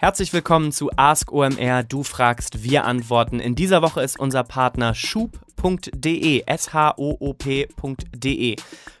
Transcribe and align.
Herzlich 0.00 0.32
willkommen 0.32 0.72
zu 0.72 0.90
Ask 0.96 1.30
OMR. 1.30 1.82
Du 1.82 2.02
fragst, 2.04 2.62
wir 2.62 2.86
antworten. 2.86 3.38
In 3.38 3.54
dieser 3.54 3.82
Woche 3.82 4.00
ist 4.00 4.18
unser 4.18 4.44
Partner 4.44 4.94
Schub.de, 4.94 6.42
S-H-O-O-P.de. 6.46 6.96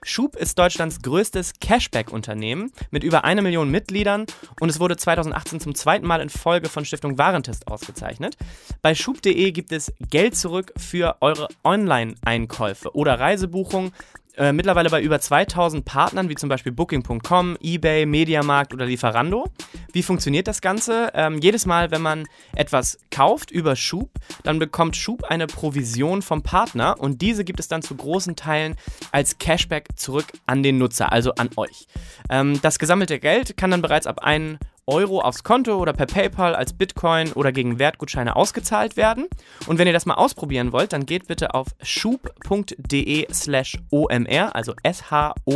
Schub 0.02 0.36
ist 0.36 0.58
Deutschlands 0.58 1.00
größtes 1.00 1.54
Cashback-Unternehmen 1.58 2.70
mit 2.90 3.02
über 3.02 3.24
eine 3.24 3.40
Million 3.40 3.70
Mitgliedern 3.70 4.26
und 4.60 4.68
es 4.68 4.78
wurde 4.78 4.98
2018 4.98 5.60
zum 5.60 5.74
zweiten 5.74 6.06
Mal 6.06 6.20
in 6.20 6.28
Folge 6.28 6.68
von 6.68 6.84
Stiftung 6.84 7.16
Warentest 7.16 7.66
ausgezeichnet. 7.68 8.36
Bei 8.82 8.94
Schub.de 8.94 9.52
gibt 9.52 9.72
es 9.72 9.94
Geld 10.10 10.36
zurück 10.36 10.74
für 10.76 11.16
eure 11.22 11.48
Online-Einkäufe 11.64 12.94
oder 12.94 13.18
Reisebuchungen 13.18 13.92
äh, 14.40 14.54
mittlerweile 14.54 14.88
bei 14.88 15.02
über 15.02 15.20
2000 15.20 15.84
Partnern, 15.84 16.30
wie 16.30 16.34
zum 16.34 16.48
Beispiel 16.48 16.72
Booking.com, 16.72 17.58
eBay, 17.60 18.06
Mediamarkt 18.06 18.72
oder 18.72 18.86
Lieferando. 18.86 19.48
Wie 19.92 20.02
funktioniert 20.02 20.48
das 20.48 20.62
Ganze? 20.62 21.10
Ähm, 21.12 21.38
jedes 21.42 21.66
Mal, 21.66 21.90
wenn 21.90 22.00
man 22.00 22.24
etwas 22.56 22.98
kauft 23.10 23.50
über 23.50 23.76
Schub, 23.76 24.10
dann 24.42 24.58
bekommt 24.58 24.96
Schub 24.96 25.24
eine 25.24 25.46
Provision 25.46 26.22
vom 26.22 26.42
Partner 26.42 26.98
und 26.98 27.20
diese 27.20 27.44
gibt 27.44 27.60
es 27.60 27.68
dann 27.68 27.82
zu 27.82 27.94
großen 27.94 28.34
Teilen 28.34 28.76
als 29.12 29.36
Cashback 29.36 29.88
zurück 29.96 30.32
an 30.46 30.62
den 30.62 30.78
Nutzer, 30.78 31.12
also 31.12 31.34
an 31.34 31.50
euch. 31.56 31.86
Ähm, 32.30 32.58
das 32.62 32.78
gesammelte 32.78 33.20
Geld 33.20 33.58
kann 33.58 33.70
dann 33.70 33.82
bereits 33.82 34.06
ab 34.06 34.20
1 34.22 34.58
Euro 34.86 35.20
aufs 35.20 35.44
Konto 35.44 35.76
oder 35.76 35.92
per 35.92 36.06
PayPal 36.06 36.54
als 36.54 36.72
Bitcoin 36.72 37.32
oder 37.32 37.52
gegen 37.52 37.78
Wertgutscheine 37.78 38.36
ausgezahlt 38.36 38.96
werden. 38.96 39.26
Und 39.66 39.78
wenn 39.78 39.86
ihr 39.86 39.92
das 39.92 40.06
mal 40.06 40.14
ausprobieren 40.14 40.72
wollt, 40.72 40.92
dann 40.92 41.06
geht 41.06 41.26
bitte 41.28 41.54
auf 41.54 41.68
schub.de 41.82 43.26
slash 43.32 43.78
omr, 43.90 44.54
also 44.54 44.74
s-h-o-o-p.de 44.82 45.48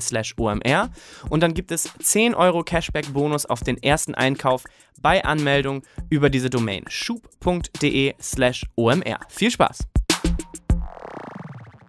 slash 0.00 0.34
omr. 0.38 0.90
Und 1.30 1.42
dann 1.42 1.54
gibt 1.54 1.70
es 1.72 1.90
10 2.00 2.34
Euro 2.34 2.62
Cashback-Bonus 2.62 3.46
auf 3.46 3.60
den 3.60 3.82
ersten 3.82 4.14
Einkauf 4.14 4.64
bei 5.00 5.24
Anmeldung 5.24 5.82
über 6.10 6.30
diese 6.30 6.50
Domain 6.50 6.84
schub.de 6.88 8.14
slash 8.20 8.66
omr. 8.76 9.20
Viel 9.28 9.50
Spaß! 9.50 9.86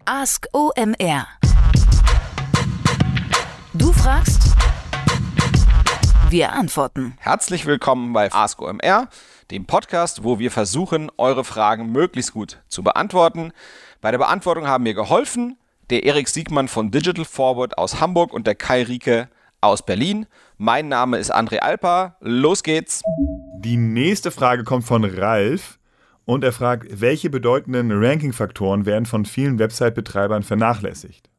Ask 0.05 0.47
OMR. 0.51 1.25
Du 3.73 3.93
fragst, 3.93 4.52
wir 6.33 6.51
antworten. 6.51 7.13
Herzlich 7.19 7.67
willkommen 7.67 8.11
bei 8.11 8.33
Ask 8.33 8.59
OMR, 8.59 9.07
dem 9.51 9.65
Podcast, 9.65 10.23
wo 10.23 10.39
wir 10.39 10.49
versuchen, 10.49 11.11
eure 11.17 11.43
Fragen 11.43 11.91
möglichst 11.91 12.33
gut 12.33 12.57
zu 12.67 12.81
beantworten. 12.81 13.53
Bei 14.01 14.09
der 14.09 14.17
Beantwortung 14.17 14.67
haben 14.67 14.83
mir 14.83 14.95
geholfen 14.95 15.57
der 15.91 16.03
Erik 16.03 16.27
Siegmann 16.27 16.67
von 16.67 16.89
Digital 16.89 17.23
Forward 17.23 17.77
aus 17.77 18.01
Hamburg 18.01 18.33
und 18.33 18.47
der 18.47 18.55
Kai 18.55 18.81
Rieke 18.81 19.29
aus 19.61 19.85
Berlin. 19.85 20.25
Mein 20.57 20.87
Name 20.87 21.17
ist 21.17 21.31
André 21.31 21.57
Alpa. 21.57 22.15
Los 22.19 22.63
geht's. 22.63 23.03
Die 23.59 23.77
nächste 23.77 24.31
Frage 24.31 24.63
kommt 24.63 24.85
von 24.85 25.05
Ralf 25.05 25.77
und 26.25 26.43
er 26.43 26.51
fragt, 26.51 26.99
welche 26.99 27.29
bedeutenden 27.29 27.91
Ranking-Faktoren 27.91 28.87
werden 28.87 29.05
von 29.05 29.25
vielen 29.25 29.59
Website-Betreibern 29.59 30.41
vernachlässigt? 30.41 31.29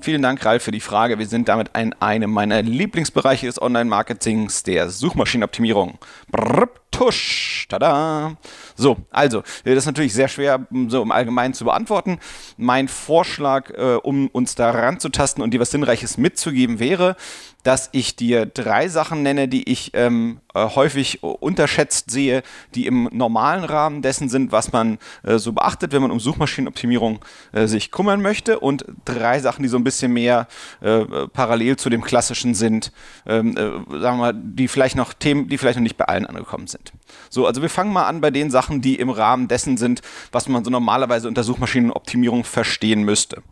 Vielen 0.00 0.22
Dank, 0.22 0.44
Ralf, 0.44 0.62
für 0.62 0.70
die 0.70 0.80
Frage. 0.80 1.18
Wir 1.18 1.26
sind 1.26 1.48
damit 1.48 1.76
in 1.76 1.92
einem 1.94 2.30
meiner 2.30 2.62
Lieblingsbereiche 2.62 3.46
des 3.46 3.60
Online-Marketings, 3.60 4.62
der 4.62 4.90
Suchmaschinenoptimierung. 4.90 5.98
Brrr, 6.30 6.68
tusch, 6.92 7.66
tada. 7.68 8.36
So, 8.76 8.96
also, 9.10 9.42
das 9.64 9.74
ist 9.74 9.86
natürlich 9.86 10.14
sehr 10.14 10.28
schwer 10.28 10.66
so 10.88 11.02
im 11.02 11.10
Allgemeinen 11.10 11.54
zu 11.54 11.64
beantworten. 11.64 12.18
Mein 12.56 12.88
Vorschlag, 12.88 13.70
äh, 13.70 13.98
um 14.02 14.28
uns 14.28 14.54
da 14.54 14.70
ranzutasten 14.70 15.42
und 15.42 15.52
dir 15.52 15.60
was 15.60 15.72
Sinnreiches 15.72 16.16
mitzugeben, 16.16 16.78
wäre, 16.78 17.16
dass 17.64 17.88
ich 17.92 18.16
dir 18.16 18.46
drei 18.46 18.88
Sachen 18.88 19.22
nenne, 19.22 19.48
die 19.48 19.70
ich 19.70 19.90
ähm, 19.94 20.40
äh, 20.54 20.68
häufig 20.68 21.22
unterschätzt 21.22 22.10
sehe, 22.10 22.42
die 22.74 22.86
im 22.86 23.08
normalen 23.12 23.64
Rahmen 23.64 24.00
dessen 24.00 24.28
sind, 24.28 24.52
was 24.52 24.72
man 24.72 24.98
äh, 25.22 25.38
so 25.38 25.52
beachtet, 25.52 25.92
wenn 25.92 26.02
man 26.02 26.10
um 26.10 26.20
Suchmaschinenoptimierung 26.20 27.18
äh, 27.52 27.66
sich 27.66 27.90
kümmern 27.90 28.22
möchte 28.22 28.60
und 28.60 28.84
drei 29.04 29.40
Sachen, 29.40 29.62
die 29.62 29.68
so 29.68 29.76
ein 29.76 29.84
bisschen 29.84 29.87
mehr 30.08 30.48
äh, 30.80 31.04
parallel 31.32 31.76
zu 31.76 31.90
dem 31.90 32.02
klassischen 32.02 32.54
sind, 32.54 32.92
ähm, 33.26 33.56
äh, 33.56 34.00
sagen 34.00 34.18
wir 34.18 34.32
mal, 34.32 34.34
die 34.34 34.68
vielleicht 34.68 34.96
noch 34.96 35.12
Themen, 35.12 35.48
die 35.48 35.58
vielleicht 35.58 35.76
noch 35.76 35.82
nicht 35.82 35.96
bei 35.96 36.04
allen 36.04 36.26
angekommen 36.26 36.66
sind. 36.66 36.92
So, 37.30 37.46
also 37.46 37.62
wir 37.62 37.70
fangen 37.70 37.92
mal 37.92 38.06
an 38.06 38.20
bei 38.20 38.30
den 38.30 38.50
Sachen, 38.50 38.80
die 38.80 38.96
im 38.96 39.10
Rahmen 39.10 39.48
dessen 39.48 39.76
sind, 39.76 40.02
was 40.32 40.48
man 40.48 40.64
so 40.64 40.70
normalerweise 40.70 41.28
unter 41.28 41.44
Suchmaschinenoptimierung 41.44 42.44
verstehen 42.44 43.02
müsste. 43.02 43.42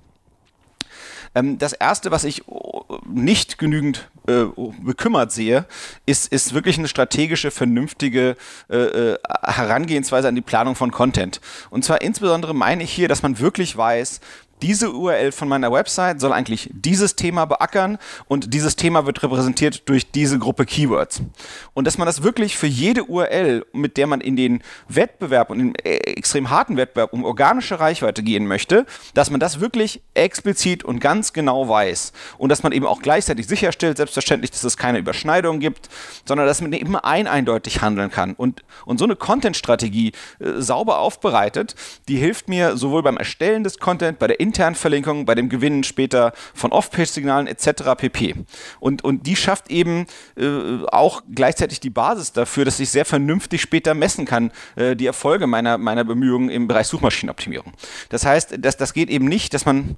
Ähm, 1.36 1.58
das 1.58 1.74
erste, 1.74 2.10
was 2.10 2.24
ich 2.24 2.42
nicht 3.06 3.58
genügend 3.58 4.08
äh, 4.26 4.46
bekümmert 4.82 5.32
sehe, 5.32 5.66
ist, 6.06 6.32
ist 6.32 6.54
wirklich 6.54 6.78
eine 6.78 6.88
strategische, 6.88 7.50
vernünftige 7.50 8.36
äh, 8.70 8.76
äh, 8.76 9.18
Herangehensweise 9.42 10.28
an 10.28 10.34
die 10.34 10.40
Planung 10.40 10.74
von 10.74 10.90
Content. 10.90 11.40
Und 11.70 11.84
zwar 11.84 12.00
insbesondere 12.00 12.54
meine 12.54 12.82
ich 12.82 12.90
hier, 12.90 13.08
dass 13.08 13.22
man 13.22 13.38
wirklich 13.38 13.76
weiß, 13.76 14.20
diese 14.62 14.92
URL 14.92 15.32
von 15.32 15.48
meiner 15.48 15.70
Website 15.70 16.20
soll 16.20 16.32
eigentlich 16.32 16.70
dieses 16.72 17.16
Thema 17.16 17.44
beackern 17.44 17.98
und 18.26 18.54
dieses 18.54 18.76
Thema 18.76 19.06
wird 19.06 19.22
repräsentiert 19.22 19.88
durch 19.88 20.10
diese 20.10 20.38
Gruppe 20.38 20.64
Keywords. 20.64 21.22
Und 21.74 21.86
dass 21.86 21.98
man 21.98 22.06
das 22.06 22.22
wirklich 22.22 22.56
für 22.56 22.66
jede 22.66 23.04
URL, 23.04 23.66
mit 23.72 23.96
der 23.96 24.06
man 24.06 24.20
in 24.20 24.36
den 24.36 24.62
Wettbewerb 24.88 25.50
und 25.50 25.60
in 25.60 25.72
den 25.72 25.84
äh, 25.84 25.96
extrem 26.12 26.50
harten 26.50 26.76
Wettbewerb 26.76 27.12
um 27.12 27.24
organische 27.24 27.78
Reichweite 27.80 28.22
gehen 28.22 28.46
möchte, 28.46 28.86
dass 29.14 29.30
man 29.30 29.40
das 29.40 29.60
wirklich 29.60 30.00
explizit 30.14 30.84
und 30.84 31.00
ganz 31.00 31.32
genau 31.32 31.68
weiß 31.68 32.12
und 32.38 32.48
dass 32.48 32.62
man 32.62 32.72
eben 32.72 32.86
auch 32.86 33.02
gleichzeitig 33.02 33.46
sicherstellt, 33.46 33.98
selbstverständlich, 33.98 34.50
dass 34.50 34.64
es 34.64 34.76
keine 34.76 34.98
Überschneidung 34.98 35.60
gibt, 35.60 35.88
sondern 36.24 36.46
dass 36.46 36.62
man 36.62 36.72
eben 36.72 36.96
ein 36.96 37.26
eindeutig 37.26 37.82
handeln 37.82 38.10
kann. 38.10 38.34
Und, 38.34 38.64
und 38.86 38.98
so 38.98 39.04
eine 39.04 39.16
Content-Strategie 39.16 40.12
äh, 40.38 40.60
sauber 40.60 40.98
aufbereitet, 40.98 41.74
die 42.08 42.16
hilft 42.16 42.48
mir 42.48 42.76
sowohl 42.76 43.02
beim 43.02 43.16
Erstellen 43.16 43.64
des 43.64 43.78
Content, 43.78 44.18
bei 44.18 44.26
der 44.26 44.40
internen 44.46 44.76
Verlinkungen, 44.76 45.26
bei 45.26 45.34
dem 45.34 45.48
Gewinnen 45.48 45.84
später 45.84 46.32
von 46.54 46.72
Off-Page-Signalen 46.72 47.46
etc. 47.46 47.94
pp. 47.96 48.34
Und, 48.80 49.04
und 49.04 49.26
die 49.26 49.36
schafft 49.36 49.70
eben 49.70 50.06
äh, 50.36 50.84
auch 50.86 51.22
gleichzeitig 51.32 51.80
die 51.80 51.90
Basis 51.90 52.32
dafür, 52.32 52.64
dass 52.64 52.80
ich 52.80 52.90
sehr 52.90 53.04
vernünftig 53.04 53.60
später 53.60 53.94
messen 53.94 54.24
kann, 54.24 54.52
äh, 54.76 54.96
die 54.96 55.06
Erfolge 55.06 55.46
meiner, 55.46 55.78
meiner 55.78 56.04
Bemühungen 56.04 56.48
im 56.48 56.68
Bereich 56.68 56.86
Suchmaschinenoptimierung. 56.86 57.72
Das 58.08 58.24
heißt, 58.24 58.56
das, 58.58 58.76
das 58.76 58.92
geht 58.94 59.10
eben 59.10 59.26
nicht, 59.26 59.54
dass 59.54 59.66
man 59.66 59.96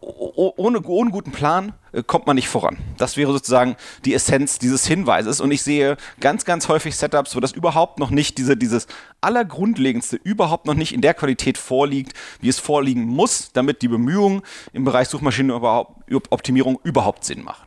ohne, 0.00 0.80
ohne 0.82 1.10
guten 1.10 1.32
Plan 1.32 1.72
äh, 1.92 2.02
kommt 2.02 2.26
man 2.26 2.36
nicht 2.36 2.48
voran. 2.48 2.78
Das 2.96 3.16
wäre 3.16 3.32
sozusagen 3.32 3.76
die 4.04 4.14
Essenz 4.14 4.58
dieses 4.58 4.86
Hinweises. 4.86 5.40
Und 5.40 5.50
ich 5.50 5.62
sehe 5.62 5.96
ganz, 6.20 6.44
ganz 6.44 6.68
häufig 6.68 6.96
Setups, 6.96 7.34
wo 7.34 7.40
das 7.40 7.52
überhaupt 7.52 7.98
noch 7.98 8.10
nicht, 8.10 8.38
diese, 8.38 8.56
dieses 8.56 8.86
Allergrundlegendste 9.20 10.16
überhaupt 10.16 10.66
noch 10.66 10.74
nicht 10.74 10.92
in 10.92 11.00
der 11.00 11.14
Qualität 11.14 11.58
vorliegt, 11.58 12.12
wie 12.40 12.48
es 12.48 12.58
vorliegen 12.58 13.04
muss, 13.04 13.50
damit 13.52 13.82
die 13.82 13.88
Bemühungen 13.88 14.42
im 14.72 14.84
Bereich 14.84 15.08
Suchmaschinenoptimierung 15.08 16.78
überhaupt 16.84 17.24
Sinn 17.24 17.42
machen. 17.42 17.66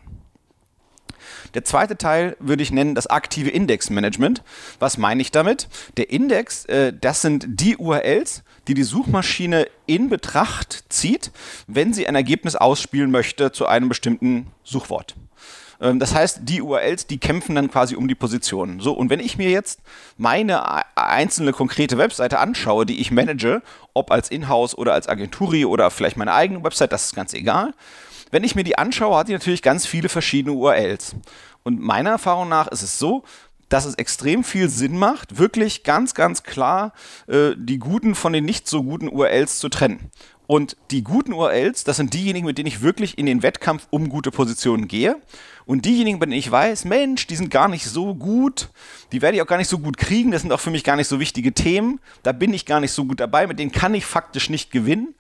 Der 1.56 1.64
zweite 1.64 1.98
Teil 1.98 2.36
würde 2.40 2.64
ich 2.64 2.72
nennen 2.72 2.96
das 2.96 3.08
aktive 3.08 3.50
Indexmanagement. 3.50 4.44
Was 4.80 4.98
meine 4.98 5.22
ich 5.22 5.32
damit? 5.32 5.70
Der 5.98 6.10
Index, 6.10 6.66
äh, 6.66 6.94
das 6.94 7.22
sind 7.22 7.46
die 7.48 7.78
URLs, 7.78 8.44
die 8.68 8.74
die 8.74 8.84
Suchmaschine 8.84 9.68
in 9.86 10.10
Betracht 10.10 10.86
zieht, 10.90 11.32
wenn 11.68 11.94
sie 11.94 12.08
ein 12.08 12.16
Ergebnis 12.16 12.56
ausspielen 12.56 13.12
möchte 13.12 13.52
zu 13.52 13.68
einem 13.68 13.90
bestimmten 13.90 14.48
Suchwort. 14.64 15.16
Ähm, 15.82 16.00
das 16.00 16.14
heißt, 16.14 16.42
die 16.44 16.62
URLs, 16.62 17.08
die 17.08 17.18
kämpfen 17.18 17.56
dann 17.56 17.70
quasi 17.70 17.96
um 17.96 18.08
die 18.08 18.16
Positionen. 18.16 18.80
So, 18.80 18.94
und 18.94 19.10
wenn 19.10 19.20
ich 19.20 19.38
mir 19.38 19.50
jetzt 19.50 19.82
meine 20.18 20.84
einzelne 20.96 21.52
konkrete 21.52 21.98
Webseite 21.98 22.40
anschaue, 22.40 22.86
die 22.86 23.00
ich 23.00 23.12
manage, 23.12 23.62
ob 23.94 24.12
als 24.12 24.30
Inhouse 24.30 24.78
oder 24.78 24.94
als 24.94 25.08
Agenturi 25.08 25.66
oder 25.66 25.92
vielleicht 25.92 26.18
meine 26.18 26.34
eigene 26.34 26.64
Website, 26.64 26.92
das 26.92 27.06
ist 27.06 27.16
ganz 27.16 27.34
egal, 27.34 27.74
wenn 28.32 28.44
ich 28.44 28.56
mir 28.56 28.64
die 28.64 28.78
anschaue, 28.78 29.18
hat 29.18 29.28
die 29.28 29.34
natürlich 29.34 29.62
ganz 29.62 29.86
viele 29.86 30.10
verschiedene 30.10 30.56
URLs. 30.56 31.16
Und 31.64 31.82
meiner 31.82 32.12
Erfahrung 32.12 32.50
nach 32.50 32.68
ist 32.68 32.82
es 32.82 33.00
so, 33.00 33.24
dass 33.70 33.86
es 33.86 33.96
extrem 33.96 34.44
viel 34.44 34.70
Sinn 34.70 34.98
macht, 34.98 35.38
wirklich 35.38 35.84
ganz, 35.84 36.14
ganz 36.14 36.44
klar 36.44 36.94
äh, 37.28 37.52
die 37.58 37.80
guten 37.80 38.16
von 38.16 38.34
den 38.34 38.46
nicht 38.46 38.68
so 38.68 38.84
guten 38.84 39.10
URLs 39.10 39.60
zu 39.60 39.70
trennen. 39.70 40.12
Und 40.48 40.78
die 40.92 41.04
guten 41.04 41.34
URLs, 41.34 41.84
das 41.84 41.98
sind 41.98 42.14
diejenigen, 42.14 42.46
mit 42.46 42.58
denen 42.58 42.68
ich 42.68 42.82
wirklich 42.82 43.18
in 43.18 43.26
den 43.26 43.42
Wettkampf 43.42 43.88
um 43.90 44.10
gute 44.10 44.30
Positionen 44.30 44.88
gehe. 44.88 45.16
Und 45.66 45.86
diejenigen, 45.86 46.20
bei 46.20 46.28
denen 46.28 46.38
ich 46.38 46.52
weiß, 46.52 46.86
Mensch, 46.86 47.26
die 47.26 47.36
sind 47.36 47.50
gar 47.50 47.68
nicht 47.68 47.86
so 47.86 48.14
gut, 48.14 48.70
die 49.12 49.24
werde 49.24 49.38
ich 49.38 49.42
auch 49.42 49.48
gar 49.48 49.58
nicht 49.58 49.70
so 49.70 49.80
gut 49.80 49.98
kriegen, 49.98 50.30
das 50.30 50.44
sind 50.44 50.52
auch 50.52 50.60
für 50.60 50.70
mich 50.70 50.84
gar 50.84 50.96
nicht 50.96 51.08
so 51.08 51.20
wichtige 51.20 51.54
Themen, 51.54 52.00
da 52.22 52.32
bin 52.32 52.54
ich 52.54 52.68
gar 52.68 52.80
nicht 52.80 52.92
so 52.92 53.06
gut 53.06 53.20
dabei, 53.20 53.48
mit 53.48 53.58
denen 53.58 53.72
kann 53.72 53.96
ich 53.96 54.06
faktisch 54.06 54.52
nicht 54.52 54.70
gewinnen, 54.70 55.16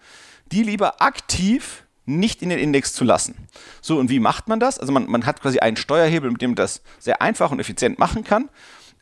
die 0.51 0.61
lieber 0.61 1.01
aktiv 1.01 1.84
nicht 2.05 2.41
in 2.41 2.49
den 2.49 2.59
Index 2.59 2.93
zu 2.93 3.03
lassen. 3.03 3.47
So, 3.81 3.97
und 3.97 4.09
wie 4.09 4.19
macht 4.19 4.47
man 4.47 4.59
das? 4.59 4.79
Also 4.79 4.91
man, 4.91 5.09
man 5.09 5.25
hat 5.25 5.41
quasi 5.41 5.59
einen 5.59 5.77
Steuerhebel, 5.77 6.31
mit 6.31 6.41
dem 6.41 6.51
man 6.51 6.55
das 6.55 6.81
sehr 6.99 7.21
einfach 7.21 7.51
und 7.51 7.59
effizient 7.59 7.99
machen 7.99 8.23
kann. 8.23 8.49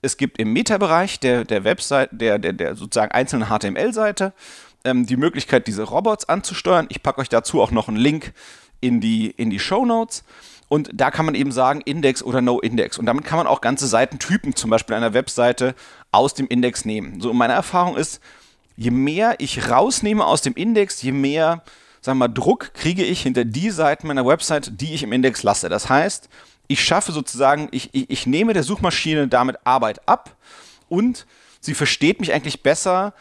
Es 0.02 0.18
gibt 0.18 0.38
im 0.38 0.52
Meta-Bereich 0.54 1.20
der, 1.20 1.46
der 1.46 1.64
Website, 1.64 2.10
der, 2.12 2.40
der, 2.40 2.54
der 2.54 2.76
sozusagen 2.76 3.12
einzelnen 3.12 3.48
HTML-Seite, 3.48 4.34
ähm, 4.84 5.06
die 5.06 5.18
Möglichkeit, 5.18 5.68
diese 5.68 5.84
Robots 5.84 6.28
anzusteuern. 6.28 6.88
Ich 6.90 7.04
packe 7.04 7.22
euch 7.22 7.30
dazu 7.30 7.62
auch 7.62 7.72
noch 7.72 7.88
einen 7.88 7.98
Link 7.98 8.34
in 8.82 9.00
die, 9.00 9.32
in 9.32 9.50
die 9.50 9.60
Show 9.60 9.86
Notes. 9.86 10.24
Und 10.68 10.90
da 10.94 11.12
kann 11.12 11.26
man 11.26 11.36
eben 11.36 11.52
sagen 11.52 11.82
Index 11.82 12.24
oder 12.24 12.42
No 12.42 12.60
Index. 12.60 12.98
Und 12.98 13.06
damit 13.06 13.26
kann 13.26 13.38
man 13.38 13.48
auch 13.48 13.62
ganze 13.62 13.88
Seitentypen, 13.88 14.56
zum 14.56 14.70
Beispiel 14.70 14.96
einer 14.96 15.14
Webseite, 15.14 15.76
aus 16.12 16.34
dem 16.34 16.48
Index 16.48 16.84
nehmen. 16.84 17.22
So, 17.22 17.34
meine 17.34 17.54
Erfahrung 17.54 17.96
ist, 17.96 18.22
je 18.76 18.92
mehr 18.92 19.36
ich 19.40 19.70
rausnehme 19.70 20.26
aus 20.26 20.42
dem 20.42 20.54
Index, 20.54 21.02
je 21.02 21.12
mehr 21.12 21.64
sagen 22.04 22.18
wir 22.18 22.28
mal, 22.28 22.34
Druck 22.34 22.74
kriege 22.74 23.04
ich 23.04 23.22
hinter 23.22 23.46
die 23.46 23.70
Seiten 23.70 24.08
meiner 24.08 24.26
Website, 24.26 24.82
die 24.82 24.94
ich 24.94 25.04
im 25.04 25.14
Index 25.14 25.42
lasse. 25.42 25.70
Das 25.70 25.88
heißt, 25.88 26.28
ich 26.68 26.84
schaffe 26.84 27.14
sozusagen, 27.14 27.70
ich, 27.72 27.90
ich, 27.94 28.10
ich 28.10 28.28
nehme 28.28 28.54
der 28.54 28.64
Suchmaschine 28.64 29.30
damit 29.30 29.58
Arbeit 29.64 30.08
ab 30.08 30.36
und 30.90 31.26
sie 31.62 31.74
versteht 31.74 32.20
mich 32.20 32.34
eigentlich 32.34 32.62
besser, 32.62 33.14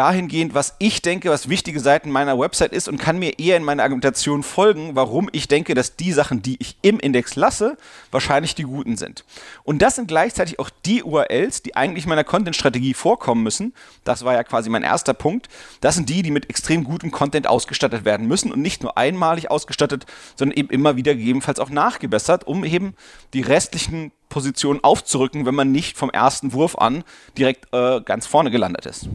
dahingehend, 0.00 0.54
was 0.54 0.76
ich 0.78 1.02
denke, 1.02 1.28
was 1.28 1.50
wichtige 1.50 1.78
Seiten 1.78 2.10
meiner 2.10 2.38
Website 2.38 2.72
ist 2.72 2.88
und 2.88 2.96
kann 2.96 3.18
mir 3.18 3.38
eher 3.38 3.58
in 3.58 3.64
meiner 3.64 3.82
Argumentation 3.82 4.42
folgen, 4.42 4.96
warum 4.96 5.28
ich 5.32 5.46
denke, 5.46 5.74
dass 5.74 5.94
die 5.94 6.12
Sachen, 6.12 6.40
die 6.40 6.56
ich 6.58 6.78
im 6.80 6.98
Index 6.98 7.36
lasse, 7.36 7.76
wahrscheinlich 8.10 8.54
die 8.54 8.62
guten 8.62 8.96
sind. 8.96 9.26
Und 9.62 9.82
das 9.82 9.96
sind 9.96 10.08
gleichzeitig 10.08 10.58
auch 10.58 10.70
die 10.86 11.02
URLs, 11.02 11.60
die 11.60 11.76
eigentlich 11.76 12.06
meiner 12.06 12.24
Content-Strategie 12.24 12.94
vorkommen 12.94 13.42
müssen. 13.42 13.74
Das 14.02 14.24
war 14.24 14.32
ja 14.32 14.42
quasi 14.42 14.70
mein 14.70 14.82
erster 14.82 15.12
Punkt. 15.12 15.50
Das 15.82 15.96
sind 15.96 16.08
die, 16.08 16.22
die 16.22 16.30
mit 16.30 16.48
extrem 16.48 16.84
gutem 16.84 17.10
Content 17.10 17.46
ausgestattet 17.46 18.06
werden 18.06 18.26
müssen 18.26 18.52
und 18.52 18.62
nicht 18.62 18.82
nur 18.82 18.96
einmalig 18.96 19.50
ausgestattet, 19.50 20.06
sondern 20.34 20.56
eben 20.56 20.70
immer 20.70 20.96
wieder 20.96 21.14
gegebenenfalls 21.14 21.60
auch 21.60 21.68
nachgebessert, 21.68 22.46
um 22.46 22.64
eben 22.64 22.94
die 23.34 23.42
restlichen 23.42 24.12
Positionen 24.30 24.82
aufzurücken, 24.82 25.44
wenn 25.44 25.54
man 25.54 25.70
nicht 25.70 25.98
vom 25.98 26.08
ersten 26.08 26.54
Wurf 26.54 26.76
an 26.76 27.04
direkt 27.36 27.66
äh, 27.74 28.00
ganz 28.00 28.26
vorne 28.26 28.50
gelandet 28.50 28.86
ist. 28.86 29.10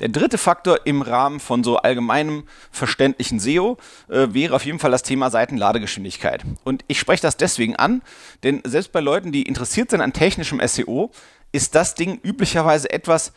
Der 0.00 0.08
dritte 0.08 0.38
Faktor 0.38 0.86
im 0.86 1.02
Rahmen 1.02 1.40
von 1.40 1.64
so 1.64 1.78
allgemeinem 1.78 2.44
verständlichen 2.70 3.40
SEO 3.40 3.78
äh, 4.08 4.28
wäre 4.30 4.54
auf 4.54 4.64
jeden 4.64 4.78
Fall 4.78 4.90
das 4.90 5.02
Thema 5.02 5.30
Seitenladegeschwindigkeit. 5.30 6.44
Und 6.64 6.84
ich 6.86 6.98
spreche 6.98 7.22
das 7.22 7.36
deswegen 7.36 7.76
an, 7.76 8.02
denn 8.44 8.62
selbst 8.64 8.92
bei 8.92 9.00
Leuten, 9.00 9.32
die 9.32 9.42
interessiert 9.42 9.90
sind 9.90 10.00
an 10.00 10.12
technischem 10.12 10.60
SEO, 10.66 11.10
ist 11.50 11.74
das 11.74 11.94
Ding 11.94 12.20
üblicherweise 12.22 12.90
etwas, 12.90 13.32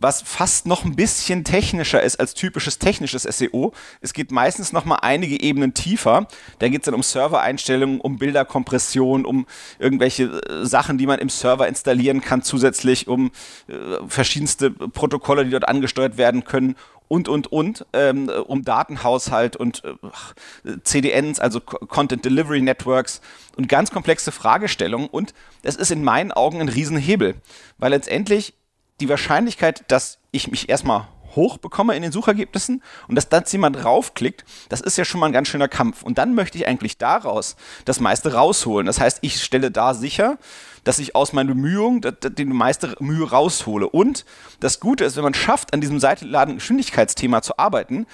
was 0.00 0.22
fast 0.22 0.66
noch 0.66 0.84
ein 0.84 0.94
bisschen 0.94 1.44
technischer 1.44 2.02
ist 2.02 2.20
als 2.20 2.34
typisches 2.34 2.78
technisches 2.78 3.24
SEO. 3.24 3.72
Es 4.00 4.12
geht 4.12 4.30
meistens 4.30 4.72
noch 4.72 4.84
mal 4.84 4.96
einige 4.96 5.40
Ebenen 5.40 5.74
tiefer. 5.74 6.28
Da 6.60 6.68
geht 6.68 6.82
es 6.82 6.84
dann 6.84 6.94
um 6.94 7.02
Servereinstellungen, 7.02 8.00
um 8.00 8.16
Bilderkompression, 8.18 9.26
um 9.26 9.46
irgendwelche 9.78 10.24
äh, 10.24 10.64
Sachen, 10.64 10.98
die 10.98 11.06
man 11.06 11.18
im 11.18 11.28
Server 11.28 11.66
installieren 11.66 12.20
kann, 12.20 12.42
zusätzlich 12.42 13.08
um 13.08 13.32
äh, 13.66 13.74
verschiedenste 14.06 14.70
Protokolle, 14.70 15.44
die 15.44 15.50
dort 15.50 15.68
angesteuert 15.68 16.16
werden 16.16 16.44
können 16.44 16.76
und, 17.08 17.28
und, 17.28 17.50
und, 17.50 17.86
ähm, 17.94 18.30
um 18.46 18.62
Datenhaushalt 18.62 19.56
und 19.56 19.82
äh, 19.84 20.76
CDNs, 20.84 21.40
also 21.40 21.60
Content 21.60 22.24
Delivery 22.24 22.60
Networks 22.60 23.20
und 23.56 23.68
ganz 23.68 23.90
komplexe 23.90 24.30
Fragestellungen. 24.30 25.08
Und 25.08 25.34
das 25.62 25.76
ist 25.76 25.90
in 25.90 26.04
meinen 26.04 26.32
Augen 26.32 26.60
ein 26.60 26.68
Riesenhebel, 26.68 27.34
weil 27.78 27.90
letztendlich 27.90 28.54
die 29.00 29.08
Wahrscheinlichkeit, 29.08 29.84
dass 29.88 30.18
ich 30.30 30.50
mich 30.50 30.68
erstmal 30.68 31.08
hoch 31.36 31.58
bekomme 31.58 31.94
in 31.94 32.02
den 32.02 32.12
Suchergebnissen 32.12 32.82
und 33.06 33.14
dass 33.14 33.28
dann 33.28 33.44
jemand 33.46 33.82
draufklickt, 33.82 34.44
das 34.68 34.80
ist 34.80 34.98
ja 34.98 35.04
schon 35.04 35.20
mal 35.20 35.26
ein 35.26 35.32
ganz 35.32 35.48
schöner 35.48 35.68
Kampf. 35.68 36.02
Und 36.02 36.18
dann 36.18 36.34
möchte 36.34 36.58
ich 36.58 36.66
eigentlich 36.66 36.98
daraus 36.98 37.56
das 37.84 38.00
meiste 38.00 38.34
rausholen. 38.34 38.86
Das 38.86 39.00
heißt, 39.00 39.18
ich 39.22 39.42
stelle 39.42 39.70
da 39.70 39.94
sicher, 39.94 40.38
dass 40.84 40.98
ich 40.98 41.14
aus 41.14 41.32
meinen 41.32 41.48
Bemühungen 41.48 42.00
die 42.36 42.44
meiste 42.44 42.96
Mühe 42.98 43.30
raushole. 43.30 43.88
Und 43.88 44.24
das 44.60 44.80
Gute 44.80 45.04
ist, 45.04 45.16
wenn 45.16 45.24
man 45.24 45.34
schafft, 45.34 45.74
an 45.74 45.80
diesem 45.80 46.00
Seitenladen-Geschwindigkeitsthema 46.00 47.42
zu 47.42 47.58
arbeiten, 47.58 48.06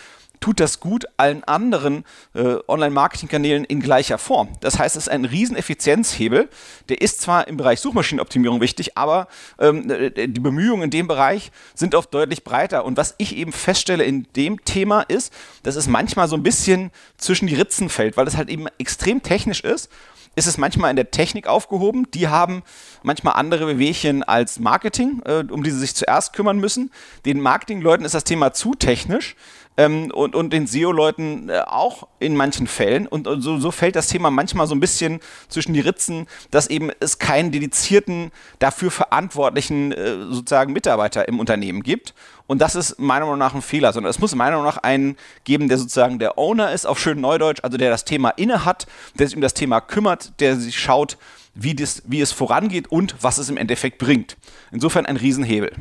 tut 0.44 0.60
das 0.60 0.78
gut 0.78 1.06
allen 1.16 1.42
anderen 1.44 2.04
äh, 2.34 2.56
Online-Marketing-Kanälen 2.68 3.64
in 3.64 3.80
gleicher 3.80 4.18
Form. 4.18 4.48
Das 4.60 4.78
heißt, 4.78 4.94
es 4.94 5.04
ist 5.04 5.08
ein 5.08 5.24
riesen 5.24 5.56
Effizienzhebel. 5.56 6.50
Der 6.90 7.00
ist 7.00 7.22
zwar 7.22 7.48
im 7.48 7.56
Bereich 7.56 7.80
Suchmaschinenoptimierung 7.80 8.60
wichtig, 8.60 8.98
aber 8.98 9.26
ähm, 9.58 9.90
äh, 9.90 10.10
die 10.28 10.40
Bemühungen 10.40 10.82
in 10.82 10.90
dem 10.90 11.06
Bereich 11.08 11.50
sind 11.74 11.94
oft 11.94 12.12
deutlich 12.12 12.44
breiter. 12.44 12.84
Und 12.84 12.98
was 12.98 13.14
ich 13.16 13.34
eben 13.36 13.52
feststelle 13.52 14.04
in 14.04 14.26
dem 14.36 14.62
Thema 14.66 15.00
ist, 15.00 15.32
dass 15.62 15.76
es 15.76 15.88
manchmal 15.88 16.28
so 16.28 16.36
ein 16.36 16.42
bisschen 16.42 16.90
zwischen 17.16 17.46
die 17.46 17.54
Ritzen 17.54 17.88
fällt, 17.88 18.18
weil 18.18 18.28
es 18.28 18.36
halt 18.36 18.50
eben 18.50 18.66
extrem 18.76 19.22
technisch 19.22 19.62
ist 19.62 19.88
ist 20.36 20.46
es 20.46 20.58
manchmal 20.58 20.90
in 20.90 20.96
der 20.96 21.10
Technik 21.10 21.46
aufgehoben. 21.46 22.10
Die 22.12 22.28
haben 22.28 22.62
manchmal 23.02 23.34
andere 23.34 23.66
Bewegchen 23.66 24.22
als 24.22 24.58
Marketing, 24.58 25.22
äh, 25.24 25.44
um 25.48 25.62
die 25.62 25.70
sie 25.70 25.78
sich 25.78 25.94
zuerst 25.94 26.32
kümmern 26.32 26.58
müssen. 26.58 26.90
Den 27.24 27.40
Marketingleuten 27.40 28.04
ist 28.04 28.14
das 28.14 28.24
Thema 28.24 28.52
zu 28.52 28.74
technisch 28.74 29.36
ähm, 29.76 30.10
und, 30.12 30.34
und 30.34 30.52
den 30.52 30.66
SEO-Leuten 30.66 31.48
äh, 31.48 31.62
auch 31.66 32.06
in 32.18 32.36
manchen 32.36 32.66
Fällen. 32.66 33.06
Und, 33.06 33.26
und 33.26 33.40
so, 33.40 33.58
so, 33.58 33.70
fällt 33.70 33.96
das 33.96 34.08
Thema 34.08 34.30
manchmal 34.30 34.66
so 34.66 34.74
ein 34.74 34.80
bisschen 34.80 35.20
zwischen 35.48 35.74
die 35.74 35.80
Ritzen, 35.80 36.26
dass 36.50 36.68
eben 36.68 36.90
es 37.00 37.18
keinen 37.18 37.50
dedizierten, 37.52 38.30
dafür 38.58 38.90
verantwortlichen 38.90 39.92
äh, 39.92 40.16
sozusagen 40.30 40.72
Mitarbeiter 40.72 41.26
im 41.28 41.40
Unternehmen 41.40 41.82
gibt. 41.82 42.14
Und 42.46 42.60
das 42.60 42.74
ist 42.74 42.98
meiner 42.98 43.24
Meinung 43.24 43.38
nach 43.38 43.54
ein 43.54 43.62
Fehler, 43.62 43.92
sondern 43.92 44.10
es 44.10 44.18
muss 44.18 44.34
meiner 44.34 44.52
Meinung 44.52 44.66
nach 44.66 44.78
einen 44.78 45.16
geben, 45.44 45.68
der 45.68 45.78
sozusagen 45.78 46.18
der 46.18 46.38
Owner 46.38 46.72
ist, 46.72 46.86
auf 46.86 46.98
schön 46.98 47.20
Neudeutsch, 47.20 47.60
also 47.62 47.78
der 47.78 47.90
das 47.90 48.04
Thema 48.04 48.30
inne 48.30 48.64
hat, 48.64 48.86
der 49.18 49.26
sich 49.26 49.36
um 49.36 49.42
das 49.42 49.54
Thema 49.54 49.80
kümmert, 49.80 50.38
der 50.40 50.56
sich 50.56 50.78
schaut, 50.78 51.16
wie, 51.54 51.74
das, 51.74 52.02
wie 52.06 52.20
es 52.20 52.32
vorangeht 52.32 52.90
und 52.90 53.16
was 53.22 53.38
es 53.38 53.48
im 53.48 53.56
Endeffekt 53.56 53.98
bringt. 53.98 54.36
Insofern 54.72 55.06
ein 55.06 55.16
Riesenhebel. 55.16 55.72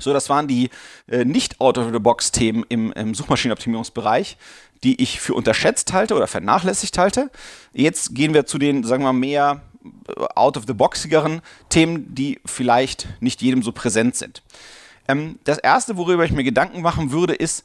So, 0.00 0.12
das 0.12 0.28
waren 0.28 0.48
die 0.48 0.70
äh, 1.08 1.24
nicht 1.24 1.60
Out-of-the-Box-Themen 1.60 2.64
im, 2.68 2.92
im 2.92 3.14
Suchmaschinenoptimierungsbereich, 3.14 4.36
die 4.82 5.00
ich 5.02 5.20
für 5.20 5.34
unterschätzt 5.34 5.92
halte 5.92 6.14
oder 6.14 6.26
vernachlässigt 6.26 6.98
halte. 6.98 7.30
Jetzt 7.72 8.14
gehen 8.14 8.34
wir 8.34 8.46
zu 8.46 8.58
den, 8.58 8.84
sagen 8.84 9.02
wir 9.02 9.12
mal, 9.12 9.18
mehr 9.18 9.60
äh, 9.84 10.12
out-of-the-boxigeren 10.34 11.42
Themen, 11.68 12.14
die 12.14 12.40
vielleicht 12.44 13.08
nicht 13.20 13.42
jedem 13.42 13.62
so 13.62 13.72
präsent 13.72 14.16
sind. 14.16 14.42
Ähm, 15.08 15.38
das 15.44 15.58
erste, 15.58 15.96
worüber 15.96 16.24
ich 16.24 16.32
mir 16.32 16.44
Gedanken 16.44 16.82
machen 16.82 17.12
würde, 17.12 17.34
ist, 17.34 17.64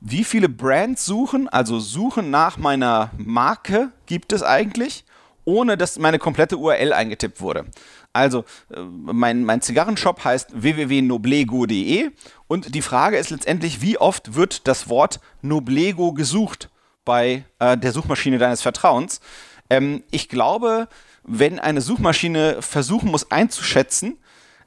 wie 0.00 0.24
viele 0.24 0.48
Brands 0.48 1.04
suchen, 1.04 1.48
also 1.48 1.78
suchen 1.78 2.30
nach 2.30 2.56
meiner 2.56 3.10
Marke 3.18 3.90
gibt 4.06 4.32
es 4.32 4.42
eigentlich, 4.42 5.04
ohne 5.50 5.76
dass 5.76 5.98
meine 5.98 6.18
komplette 6.18 6.56
URL 6.56 6.92
eingetippt 6.92 7.40
wurde. 7.40 7.66
Also, 8.12 8.44
äh, 8.72 8.80
mein, 8.80 9.44
mein 9.44 9.60
Zigarrenshop 9.60 10.24
heißt 10.24 10.62
www.noblego.de 10.62 12.10
und 12.46 12.74
die 12.74 12.82
Frage 12.82 13.16
ist 13.16 13.30
letztendlich, 13.30 13.82
wie 13.82 13.98
oft 13.98 14.34
wird 14.34 14.66
das 14.68 14.88
Wort 14.88 15.20
Noblego 15.42 16.12
gesucht 16.12 16.70
bei 17.04 17.44
äh, 17.58 17.76
der 17.76 17.92
Suchmaschine 17.92 18.38
deines 18.38 18.62
Vertrauens? 18.62 19.20
Ähm, 19.68 20.02
ich 20.10 20.28
glaube, 20.28 20.88
wenn 21.24 21.58
eine 21.58 21.80
Suchmaschine 21.80 22.62
versuchen 22.62 23.10
muss 23.10 23.30
einzuschätzen, 23.30 24.18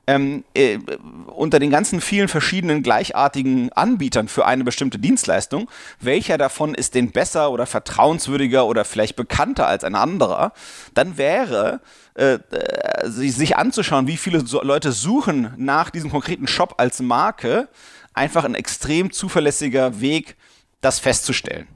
ähm, 0.06 0.44
äh, 0.54 0.80
unter 1.28 1.60
den 1.60 1.70
ganzen 1.70 2.02
vielen 2.02 2.28
verschiedenen 2.28 2.84
gleichartigen 2.84 3.72
Anbietern 3.74 4.28
für 4.28 4.46
eine 4.46 4.64
bestimmte 4.64 5.00
Dienstleistung, 5.00 5.70
welcher 6.00 6.38
davon 6.38 6.76
ist 6.76 6.96
denn 6.96 7.12
besser 7.12 7.52
oder 7.52 7.66
vertrauenswürdiger 7.66 8.66
oder 8.66 8.86
vielleicht 8.86 9.16
bekannter 9.16 9.68
als 9.68 9.84
ein 9.84 9.96
anderer, 9.96 10.54
dann 10.94 11.18
wäre 11.18 11.82
äh, 12.16 12.34
äh 12.34 13.10
sich 13.10 13.58
anzuschauen, 13.58 14.08
wie 14.08 14.18
viele 14.18 14.46
so 14.46 14.62
Leute 14.62 14.92
suchen 14.92 15.54
nach 15.58 15.90
diesem 15.90 16.12
konkreten 16.12 16.48
Shop 16.48 16.76
als 16.78 17.02
Marke, 17.02 17.70
einfach 18.14 18.44
ein 18.44 18.56
extrem 18.56 19.12
zuverlässiger 19.12 20.02
Weg, 20.02 20.36
das 20.82 21.00
festzustellen. 21.00 21.68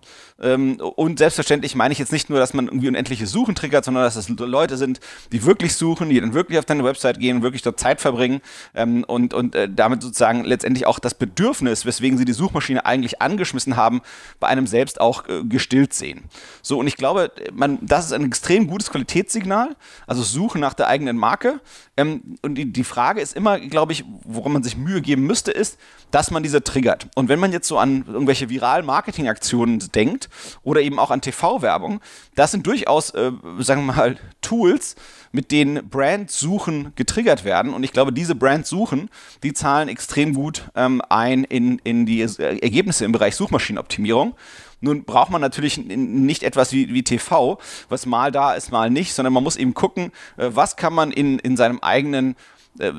Ähm, 0.41 0.79
und 0.79 1.20
selbstverständlich 1.20 1.75
meine 1.75 1.91
ich 1.91 2.00
jetzt 2.00 2.12
nicht 2.12 2.29
nur, 2.29 2.39
dass 2.39 2.53
man 2.53 2.67
irgendwie 2.67 2.88
unendliche 2.88 3.25
Suchen 3.25 3.56
triggert, 3.56 3.86
sondern 3.86 4.03
dass 4.03 4.15
es 4.15 4.29
Leute 4.29 4.77
sind, 4.77 5.00
die 5.32 5.46
wirklich 5.46 5.75
suchen, 5.75 6.10
die 6.10 6.20
dann 6.20 6.34
wirklich 6.34 6.60
auf 6.60 6.65
deine 6.65 6.84
Website 6.84 7.20
gehen, 7.20 7.41
wirklich 7.41 7.63
dort 7.63 7.79
Zeit 7.79 8.01
verbringen 8.01 8.41
ähm, 8.75 9.03
und, 9.06 9.34
und 9.34 9.56
äh, 9.56 9.67
damit 9.70 10.03
sozusagen 10.03 10.44
letztendlich 10.44 10.86
auch 10.86 11.00
das 11.00 11.15
Bedürfnis, 11.15 11.86
weswegen 11.86 12.17
sie 12.17 12.25
die 12.25 12.34
Suchmaschine 12.34 12.86
eigentlich 12.86 13.22
angeschmissen 13.22 13.75
haben, 13.75 14.01
bei 14.39 14.48
einem 14.48 14.67
selbst 14.67 15.01
auch 15.01 15.27
äh, 15.27 15.44
gestillt 15.44 15.94
sehen. 15.94 16.25
So, 16.62 16.79
und 16.79 16.88
ich 16.88 16.98
glaube, 16.98 17.32
man, 17.53 17.79
das 17.82 18.06
ist 18.06 18.13
ein 18.13 18.25
extrem 18.25 18.67
gutes 18.67 18.91
Qualitätssignal, 18.91 19.75
also 20.06 20.22
Suchen 20.22 20.62
nach 20.62 20.74
der 20.74 20.88
eigenen 20.88 21.17
Marke. 21.17 21.62
Ähm, 21.96 22.38
und 22.44 22.56
die, 22.56 22.72
die 22.72 22.84
Frage 22.84 23.22
ist 23.22 23.36
immer, 23.36 23.60
glaube 23.60 23.94
ich, 23.94 24.03
worum 24.24 24.53
man 24.53 24.63
sich 24.63 24.77
Mühe 24.77 25.01
geben 25.01 25.24
müsste, 25.24 25.51
ist, 25.51 25.79
dass 26.12 26.32
man 26.32 26.44
diese 26.44 26.63
triggert. 26.63 27.08
Und 27.15 27.27
wenn 27.27 27.39
man 27.39 27.51
jetzt 27.51 27.67
so 27.67 27.79
an 27.79 28.06
irgendwelche 28.08 28.50
viralen 28.50 28.86
Marketingaktionen 28.86 29.79
denkt 29.94 30.26
oder 30.63 30.81
eben 30.81 31.00
auch 31.00 31.12
an 31.12 31.22
TV-Werbung, 31.22 32.01
das 32.36 32.51
sind 32.51 32.65
durchaus, 32.65 33.12
äh, 33.12 33.31
sagen 33.60 33.86
wir 33.86 33.93
mal, 33.93 34.17
Tools, 34.41 34.96
mit 35.31 35.51
denen 35.51 35.89
Brandsuchen 35.89 36.93
getriggert 36.96 37.43
werden. 37.43 37.74
Und 37.74 37.84
ich 37.84 37.91
glaube, 37.91 38.13
diese 38.13 38.36
Brandsuchen, 38.36 39.10
die 39.43 39.53
zahlen 39.53 39.89
extrem 39.89 40.34
gut 40.34 40.69
ähm, 40.75 41.01
ein 41.10 41.43
in, 41.43 41.79
in 41.79 42.05
die 42.05 42.22
Ergebnisse 42.22 43.05
im 43.05 43.12
Bereich 43.12 43.36
Suchmaschinenoptimierung. 43.36 44.36
Nun 44.79 45.05
braucht 45.05 45.31
man 45.31 45.41
natürlich 45.41 45.77
nicht 45.77 46.43
etwas 46.43 46.72
wie, 46.72 46.93
wie 46.93 47.03
TV, 47.03 47.57
was 47.89 48.05
mal 48.05 48.31
da 48.31 48.53
ist, 48.53 48.72
mal 48.72 48.89
nicht, 48.89 49.13
sondern 49.13 49.34
man 49.34 49.43
muss 49.43 49.55
eben 49.57 49.74
gucken, 49.74 50.12
äh, 50.38 50.50
was 50.50 50.75
kann 50.75 50.93
man 50.93 51.12
in, 51.12 51.39
in 51.39 51.57
seinem 51.57 51.79
eigenen 51.79 52.36
äh, 52.79 52.91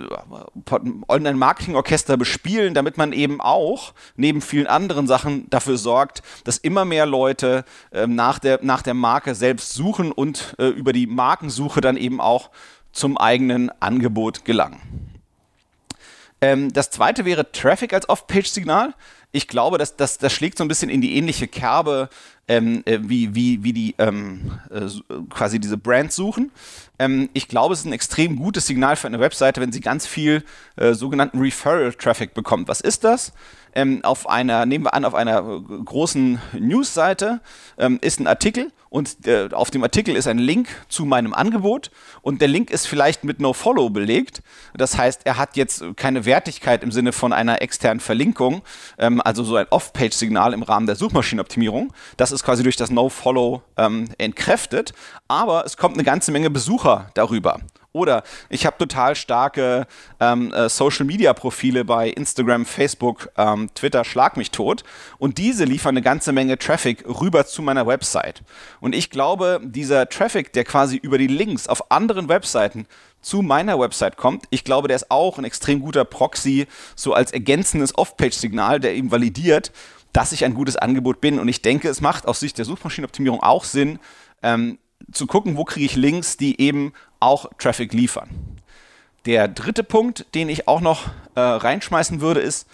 Online-Marketing-Orchester 1.08 2.16
bespielen, 2.16 2.75
damit 2.75 2.97
man 2.97 3.12
eben 3.12 3.40
auch 3.40 3.92
neben 4.16 4.40
vielen 4.40 4.66
anderen 4.66 5.06
Sachen 5.06 5.49
dafür 5.50 5.76
sorgt, 5.76 6.23
dass 6.44 6.58
immer 6.58 6.85
mehr 6.85 7.06
Leute 7.06 7.64
äh, 7.90 8.06
nach, 8.06 8.38
der, 8.38 8.61
nach 8.62 8.82
der 8.82 8.94
Marke 8.94 9.35
selbst 9.35 9.75
suchen 9.75 10.12
und 10.12 10.54
äh, 10.58 10.66
über 10.66 10.92
die 10.92 11.06
Markensuche 11.06 11.80
dann 11.80 11.97
eben 11.97 12.20
auch 12.20 12.50
zum 12.92 13.16
eigenen 13.16 13.70
Angebot 13.80 14.44
gelangen. 14.44 14.80
Ähm, 16.40 16.73
das 16.73 16.90
zweite 16.90 17.25
wäre 17.25 17.50
Traffic 17.52 17.92
als 17.92 18.08
Off-Page-Signal. 18.08 18.94
Ich 19.32 19.49
glaube, 19.49 19.78
dass 19.78 19.97
das, 19.97 20.18
das 20.18 20.32
schlägt 20.32 20.58
so 20.58 20.64
ein 20.64 20.68
bisschen 20.68 20.88
in 20.88 21.00
die 21.00 21.16
ähnliche 21.16 21.49
Kerbe 21.49 22.08
ähm, 22.47 22.82
äh, 22.87 22.99
wie, 23.02 23.35
wie, 23.35 23.62
wie 23.62 23.73
die 23.73 23.94
ähm, 23.99 24.58
äh, 24.70 24.88
quasi 25.28 25.58
diese 25.58 25.76
Brands 25.76 26.16
suchen. 26.16 26.50
Ähm, 26.99 27.28
ich 27.33 27.49
glaube, 27.49 27.75
es 27.75 27.81
ist 27.81 27.87
ein 27.87 27.93
extrem 27.93 28.37
gutes 28.37 28.67
Signal 28.67 28.97
für 28.97 29.07
eine 29.07 29.21
Webseite, 29.21 29.61
wenn 29.61 29.73
sie 29.73 29.81
ganz 29.81 30.07
viel 30.07 30.45
äh, 30.76 30.95
sogenannten 30.95 31.40
Referral-Traffic 31.40 32.35
bekommt. 32.35 32.69
Was 32.69 32.81
ist 32.81 33.05
das? 33.05 33.33
ähm, 33.78 34.00
auf 34.02 34.28
einer, 34.28 34.67
nehmen 34.67 34.85
wir 34.85 34.95
an, 34.95 35.05
auf 35.05 35.14
einer 35.14 35.38
äh, 35.38 35.85
großen 35.85 36.40
Newsseite 36.59 37.40
ähm, 37.78 37.99
ist 38.02 38.21
ein 38.21 38.26
Artikel 38.26 38.73
und 38.90 39.26
äh, 39.26 39.49
auf 39.52 39.71
dem 39.71 39.83
Artikel 39.83 40.17
ist 40.17 40.26
ein 40.26 40.38
Link 40.38 40.69
zu 40.88 41.05
meinem 41.05 41.35
Angebot 41.35 41.90
und 42.23 42.40
der 42.40 42.49
Link 42.49 42.71
ist 42.71 42.87
vielleicht 42.87 43.23
mit 43.23 43.38
No-Follow 43.38 43.90
belegt. 43.90 44.43
Das 44.75 44.97
heißt, 44.97 45.23
er 45.25 45.37
hat 45.37 45.57
jetzt 45.57 45.85
keine 45.97 46.25
Wertigkeit 46.25 46.83
im 46.83 46.90
Sinne 46.90 47.12
von 47.12 47.33
einer 47.33 47.62
externen 47.62 48.00
Verlinkung, 48.00 48.62
ähm, 48.99 49.21
also 49.25 49.45
so 49.45 49.57
ein 49.57 49.67
Off-Page-Signal 49.71 50.55
im 50.55 50.62
Rahmen 50.62 50.87
der 50.87 50.97
Suchmaschinenoptimierung. 50.97 51.93
Das 52.17 52.33
ist 52.33 52.43
quasi 52.43 52.62
durch 52.62 52.76
das 52.76 52.90
No-Follow 52.90 53.62
ähm, 53.76 54.09
entkräftet, 54.19 54.93
aber 55.28 55.64
es 55.64 55.76
kommt 55.76 55.95
eine 55.95 56.05
ganze 56.05 56.33
Menge 56.33 56.50
Besucher 56.50 56.88
darüber. 57.14 57.61
Oder 57.92 58.23
ich 58.50 58.66
habe 58.66 58.76
total 58.76 59.16
starke 59.16 59.87
ähm, 60.21 60.52
äh, 60.52 60.68
Social-Media-Profile 60.68 61.85
bei 61.85 62.11
Instagram, 62.11 62.66
Facebook, 62.66 63.30
ähm, 63.37 63.71
Twitter, 63.75 64.04
Schlag 64.04 64.37
mich 64.37 64.50
tot. 64.50 64.85
Und 65.18 65.38
diese 65.38 65.64
liefern 65.64 65.95
eine 65.97 66.02
ganze 66.02 66.33
Menge 66.33 66.59
Traffic 66.59 67.04
rüber 67.09 67.47
zu 67.47 67.62
meiner 67.62 67.87
Website. 67.87 68.42
Und 68.80 68.95
ich 68.95 69.11
glaube, 69.11 69.61
dieser 69.64 70.09
Traffic, 70.09 70.52
der 70.52 70.64
quasi 70.64 70.97
über 70.97 71.18
die 71.18 71.26
Links 71.26 71.66
auf 71.66 71.90
anderen 71.90 72.28
Webseiten 72.28 72.87
zu 73.21 73.42
meiner 73.42 73.80
Website 73.80 74.16
kommt, 74.16 74.45
ich 74.50 74.64
glaube, 74.64 74.88
der 74.88 74.97
ist 74.97 75.11
auch 75.11 75.38
ein 75.38 75.45
extrem 75.45 75.80
guter 75.80 76.04
Proxy, 76.04 76.66
so 76.95 77.14
als 77.14 77.33
ergänzendes 77.33 77.97
Off-Page-Signal, 77.97 78.80
der 78.80 78.95
eben 78.95 79.11
validiert, 79.11 79.73
dass 80.12 80.33
ich 80.33 80.45
ein 80.45 80.54
gutes 80.54 80.76
Angebot 80.76 81.21
bin. 81.21 81.38
Und 81.40 81.49
ich 81.49 81.62
denke, 81.62 81.88
es 81.88 82.00
macht 82.00 82.28
aus 82.28 82.38
Sicht 82.38 82.59
der 82.59 82.64
Suchmaschinenoptimierung 82.66 83.42
auch 83.42 83.64
Sinn, 83.64 83.99
ähm, 84.42 84.78
zu 85.12 85.26
gucken, 85.26 85.56
wo 85.56 85.64
kriege 85.64 85.86
ich 85.86 85.96
Links, 85.96 86.36
die 86.36 86.60
eben 86.60 86.92
auch 87.20 87.46
Traffic 87.58 87.92
liefern. 87.92 88.28
Der 89.26 89.48
dritte 89.48 89.84
Punkt, 89.84 90.26
den 90.34 90.48
ich 90.48 90.68
auch 90.68 90.80
noch 90.80 91.08
äh, 91.34 91.40
reinschmeißen 91.40 92.20
würde, 92.20 92.40
ist 92.40 92.66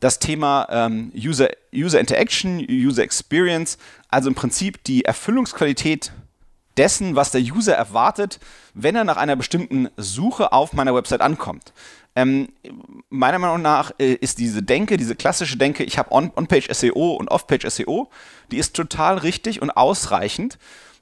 das 0.00 0.18
Thema 0.18 0.66
ähm, 0.70 1.12
User, 1.16 1.48
User 1.74 2.00
Interaction, 2.00 2.64
User 2.68 3.02
Experience, 3.02 3.78
also 4.08 4.28
im 4.28 4.34
Prinzip 4.34 4.82
die 4.84 5.04
Erfüllungsqualität 5.04 6.12
dessen, 6.76 7.16
was 7.16 7.32
der 7.32 7.40
User 7.40 7.74
erwartet, 7.74 8.38
wenn 8.74 8.94
er 8.94 9.04
nach 9.04 9.16
einer 9.16 9.34
bestimmten 9.34 9.88
Suche 9.96 10.52
auf 10.52 10.72
meiner 10.72 10.94
Website 10.94 11.20
ankommt. 11.20 11.72
Ähm, 12.14 12.48
meiner 13.10 13.38
Meinung 13.38 13.62
nach 13.62 13.92
äh, 13.98 14.14
ist 14.14 14.38
diese 14.38 14.62
Denke, 14.62 14.96
diese 14.96 15.16
klassische 15.16 15.56
Denke, 15.56 15.84
ich 15.84 15.98
habe 15.98 16.12
On-Page 16.12 16.68
SEO 16.72 17.14
und 17.14 17.28
Off-Page 17.28 17.68
SEO, 17.68 18.10
die 18.50 18.58
ist 18.58 18.74
total 18.74 19.18
richtig 19.18 19.60
und 19.62 19.70
ausreichend 19.70 20.58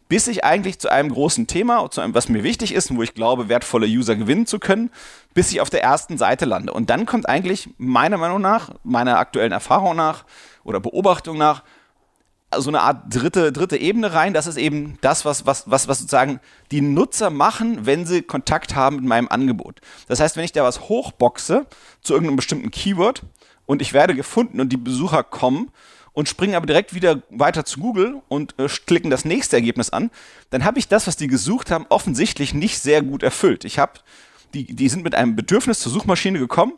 bis 0.09 0.29
ich 0.29 0.45
eigentlich 0.45 0.79
zu 0.79 0.91
einem 0.91 1.11
großen 1.11 1.47
Thema, 1.47 1.91
zu 1.91 2.01
einem, 2.01 2.15
was 2.15 2.29
mir 2.29 2.43
wichtig 2.43 2.73
ist 2.73 2.91
und 2.91 2.97
wo 2.97 3.03
ich 3.03 3.15
glaube, 3.15 3.49
wertvolle 3.49 3.87
User 3.87 4.15
gewinnen 4.17 4.47
zu 4.47 4.59
können, 4.59 4.91
bis 5.35 5.51
ich 5.51 5.61
auf 5.61 5.71
der 5.71 5.83
ersten 5.83 6.19
Seite 6.19 6.45
lande. 6.45 6.73
Und 6.73 6.91
dann 6.91 7.07
kommt 7.07 7.29
eigentlich 7.29 7.71
meiner 7.79 8.17
Meinung 8.17 8.41
nach, 8.41 8.71
meiner 8.85 9.19
aktuellen 9.19 9.53
Erfahrung 9.53 9.97
nach 9.97 10.25
oder 10.65 10.81
Beobachtung 10.81 11.39
nach, 11.39 11.63
so 12.57 12.71
eine 12.71 12.81
Art 12.81 13.03
dritte, 13.09 13.53
dritte 13.53 13.77
Ebene 13.77 14.13
rein. 14.15 14.33
Das 14.33 14.47
ist 14.47 14.57
eben 14.57 14.99
das, 15.01 15.25
was, 15.25 15.47
was, 15.47 15.71
was, 15.71 15.89
was 15.89 15.99
sozusagen 15.99 16.41
die 16.71 16.81
Nutzer 16.81 17.31
machen, 17.31 17.87
wenn 17.87 18.07
sie 18.07 18.23
Kontakt 18.23 18.75
haben 18.75 18.97
mit 18.97 19.05
meinem 19.05 19.29
Angebot. 19.29 19.81
Das 20.09 20.21
heißt, 20.21 20.37
wenn 20.37 20.45
ich 20.45 20.53
da 20.53 20.63
was 20.63 20.89
hochboxe 20.89 21.67
zu 22.01 22.15
irgendeinem 22.15 22.37
bestimmten 22.37 22.71
Keyword 22.71 23.23
und 23.67 23.83
ich 23.83 23.93
werde 23.93 24.15
gefunden 24.15 24.61
und 24.61 24.71
die 24.71 24.77
Besucher 24.77 25.25
kommen, 25.25 25.71
und 26.16 26.30
springen 26.30 26.54
aber 26.54 26.64
direkt 26.64 26.94
wieder 26.94 27.20
weiter 27.28 27.66
zu 27.66 27.78
Google 27.78 28.23
und 28.28 28.58
äh, 28.58 28.68
klicken 28.87 29.11
das 29.11 29.26
nächste 29.26 29.56
Ergebnis 29.56 29.90
an, 29.90 30.11
dann 30.49 30.64
habe 30.64 30.78
ich 30.78 30.88
das, 30.88 31.06
was 31.06 31.18
die 31.18 31.26
gesucht 31.26 31.70
haben, 31.70 31.85
offensichtlich 31.90 32.54
nicht 32.54 32.78
sehr 32.78 33.02
gut 33.02 33.23
erfüllt. 33.23 33.66
Ich 33.66 33.78
habe, 33.78 33.92
die, 34.54 34.64
die 34.64 34.88
sind 34.88 35.04
mit 35.04 35.14
einem 35.14 35.37
Bedürfnis 35.37 35.80
zur 35.80 35.92
Suchmaschine 35.92 36.38
gekommen. 36.38 36.73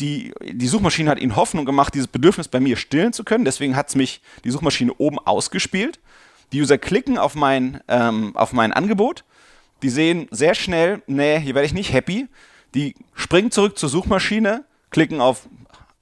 Die, 0.00 0.34
die 0.42 0.66
Suchmaschine 0.66 1.10
hat 1.10 1.18
ihnen 1.18 1.34
Hoffnung 1.34 1.64
gemacht, 1.64 1.94
dieses 1.94 2.08
Bedürfnis 2.08 2.46
bei 2.46 2.60
mir 2.60 2.76
stillen 2.76 3.14
zu 3.14 3.24
können. 3.24 3.46
Deswegen 3.46 3.74
hat 3.74 3.88
es 3.88 3.94
mich 3.94 4.20
die 4.44 4.50
Suchmaschine 4.50 4.92
oben 4.98 5.18
ausgespielt. 5.18 5.98
Die 6.52 6.60
User 6.60 6.76
klicken 6.76 7.16
auf 7.16 7.34
mein, 7.34 7.80
ähm, 7.88 8.36
auf 8.36 8.52
mein 8.52 8.74
Angebot. 8.74 9.24
Die 9.82 9.88
sehen 9.88 10.28
sehr 10.30 10.54
schnell, 10.54 11.02
nee, 11.06 11.40
hier 11.40 11.54
werde 11.54 11.64
ich 11.64 11.72
nicht 11.72 11.94
happy. 11.94 12.28
Die 12.74 12.96
springen 13.14 13.50
zurück 13.50 13.78
zur 13.78 13.88
Suchmaschine, 13.88 14.66
klicken 14.90 15.22
auf 15.22 15.48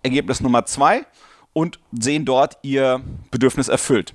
Ergebnis 0.03 0.41
Nummer 0.41 0.67
2 0.67 1.07
und 1.53 1.79
sehen 1.93 2.25
dort 2.25 2.59
ihr 2.63 3.01
Bedürfnis 3.31 3.69
erfüllt. 3.69 4.15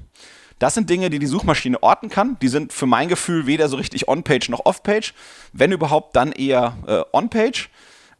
Das 0.60 0.74
sind 0.74 0.90
Dinge, 0.90 1.10
die 1.10 1.20
die 1.20 1.28
Suchmaschine 1.28 1.82
orten 1.84 2.10
kann. 2.10 2.38
Die 2.42 2.48
sind 2.48 2.74
für 2.74 2.88
mein 2.88 3.10
Gefühl 3.10 3.46
weder 3.46 3.70
so 3.70 3.78
richtig 3.78 4.08
on-page 4.08 4.50
noch 4.50 4.66
off-page. 4.66 5.14
Wenn 5.54 5.72
überhaupt, 5.72 6.16
dann 6.16 6.32
eher 6.32 6.78
äh, 6.88 7.04
on-page. 7.16 7.70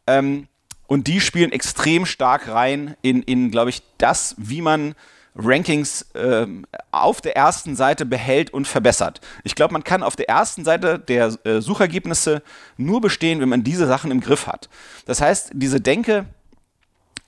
Ähm, 0.06 0.46
und 0.86 1.06
die 1.06 1.20
spielen 1.20 1.52
extrem 1.52 2.06
stark 2.06 2.48
rein 2.48 2.96
in, 3.02 3.22
in 3.22 3.50
glaube 3.50 3.70
ich, 3.70 3.82
das, 3.98 4.36
wie 4.38 4.62
man 4.62 4.94
Rankings 5.38 6.02
äh, 6.14 6.46
auf 6.90 7.20
der 7.20 7.36
ersten 7.36 7.76
Seite 7.76 8.06
behält 8.06 8.52
und 8.52 8.66
verbessert. 8.66 9.20
Ich 9.44 9.54
glaube, 9.54 9.72
man 9.72 9.84
kann 9.84 10.02
auf 10.02 10.16
der 10.16 10.28
ersten 10.28 10.64
Seite 10.64 10.98
der 10.98 11.36
äh, 11.44 11.60
Suchergebnisse 11.60 12.42
nur 12.76 13.00
bestehen, 13.00 13.40
wenn 13.40 13.48
man 13.48 13.62
diese 13.62 13.86
Sachen 13.86 14.10
im 14.10 14.20
Griff 14.20 14.46
hat. 14.46 14.68
Das 15.06 15.20
heißt, 15.20 15.50
diese 15.54 15.80
Denke, 15.80 16.26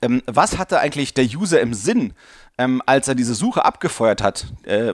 ähm, 0.01 0.21
was 0.25 0.57
hatte 0.57 0.79
eigentlich 0.79 1.13
der 1.13 1.25
User 1.25 1.61
im 1.61 1.73
Sinn, 1.73 2.13
ähm, 2.57 2.81
als 2.85 3.07
er 3.07 3.15
diese 3.15 3.35
Suche 3.35 3.65
abgefeuert 3.65 4.21
hat? 4.21 4.47
Äh, 4.63 4.93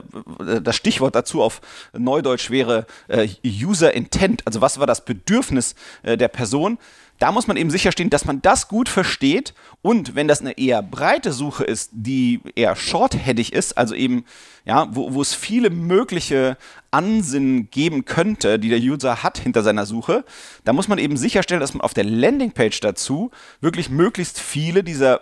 das 0.62 0.76
Stichwort 0.76 1.14
dazu 1.14 1.42
auf 1.42 1.60
Neudeutsch 1.92 2.50
wäre 2.50 2.86
äh, 3.08 3.28
User 3.44 3.94
Intent, 3.94 4.46
also 4.46 4.60
was 4.60 4.78
war 4.78 4.86
das 4.86 5.04
Bedürfnis 5.04 5.74
äh, 6.02 6.16
der 6.16 6.28
Person? 6.28 6.78
Da 7.18 7.32
muss 7.32 7.48
man 7.48 7.56
eben 7.56 7.70
sicherstellen, 7.70 8.10
dass 8.10 8.24
man 8.24 8.42
das 8.42 8.68
gut 8.68 8.88
versteht 8.88 9.52
und 9.82 10.14
wenn 10.14 10.28
das 10.28 10.40
eine 10.40 10.56
eher 10.56 10.82
breite 10.82 11.32
Suche 11.32 11.64
ist, 11.64 11.90
die 11.92 12.40
eher 12.54 12.76
shortheadig 12.76 13.52
ist, 13.52 13.76
also 13.76 13.94
eben, 13.94 14.24
ja, 14.64 14.86
wo, 14.94 15.12
wo 15.14 15.20
es 15.20 15.34
viele 15.34 15.70
mögliche 15.70 16.56
Ansinnen 16.92 17.70
geben 17.70 18.04
könnte, 18.04 18.60
die 18.60 18.68
der 18.68 18.78
User 18.78 19.22
hat 19.24 19.38
hinter 19.38 19.64
seiner 19.64 19.84
Suche, 19.84 20.24
da 20.64 20.72
muss 20.72 20.86
man 20.86 20.98
eben 20.98 21.16
sicherstellen, 21.16 21.60
dass 21.60 21.74
man 21.74 21.80
auf 21.80 21.94
der 21.94 22.04
Landingpage 22.04 22.78
dazu 22.80 23.32
wirklich 23.60 23.90
möglichst 23.90 24.38
viele 24.38 24.84
dieser 24.84 25.20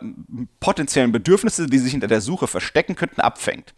potenziellen 0.61 1.12
Bedürfnisse, 1.12 1.67
die 1.67 1.79
sich 1.79 1.93
hinter 1.93 2.09
der 2.09 2.21
Suche 2.21 2.47
verstecken 2.47 2.95
könnten, 2.95 3.23
abfängt. 3.23 3.75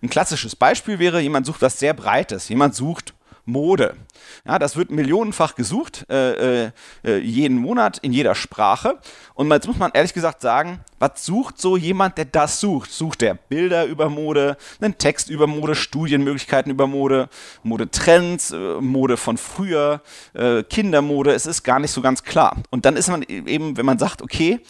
Ein 0.00 0.10
klassisches 0.10 0.56
Beispiel 0.56 0.98
wäre, 0.98 1.20
jemand 1.20 1.44
sucht 1.44 1.60
was 1.60 1.78
sehr 1.78 1.92
Breites. 1.92 2.48
Jemand 2.48 2.74
sucht 2.74 3.14
Mode. 3.48 3.96
Ja, 4.46 4.58
das 4.58 4.76
wird 4.76 4.90
millionenfach 4.90 5.54
gesucht, 5.54 6.06
äh, 6.10 6.66
äh, 6.66 6.70
äh, 7.04 7.18
jeden 7.18 7.58
Monat 7.58 7.98
in 7.98 8.12
jeder 8.12 8.34
Sprache. 8.34 8.98
Und 9.34 9.50
jetzt 9.50 9.66
muss 9.66 9.78
man 9.78 9.90
ehrlich 9.94 10.12
gesagt 10.12 10.42
sagen, 10.42 10.80
was 10.98 11.24
sucht 11.24 11.60
so 11.60 11.76
jemand, 11.76 12.18
der 12.18 12.26
das 12.26 12.60
sucht? 12.60 12.92
Sucht 12.92 13.22
der 13.22 13.34
Bilder 13.34 13.86
über 13.86 14.10
Mode, 14.10 14.56
einen 14.80 14.98
Text 14.98 15.30
über 15.30 15.46
Mode, 15.46 15.74
Studienmöglichkeiten 15.74 16.70
über 16.70 16.86
Mode, 16.86 17.28
Modetrends, 17.62 18.50
äh, 18.50 18.80
Mode 18.80 19.16
von 19.16 19.38
früher, 19.38 20.02
äh, 20.34 20.62
Kindermode? 20.62 21.32
Es 21.32 21.46
ist 21.46 21.62
gar 21.62 21.78
nicht 21.78 21.92
so 21.92 22.02
ganz 22.02 22.22
klar. 22.22 22.56
Und 22.70 22.84
dann 22.84 22.96
ist 22.96 23.08
man 23.08 23.22
eben, 23.22 23.76
wenn 23.76 23.86
man 23.86 23.98
sagt, 23.98 24.20
okay, 24.20 24.60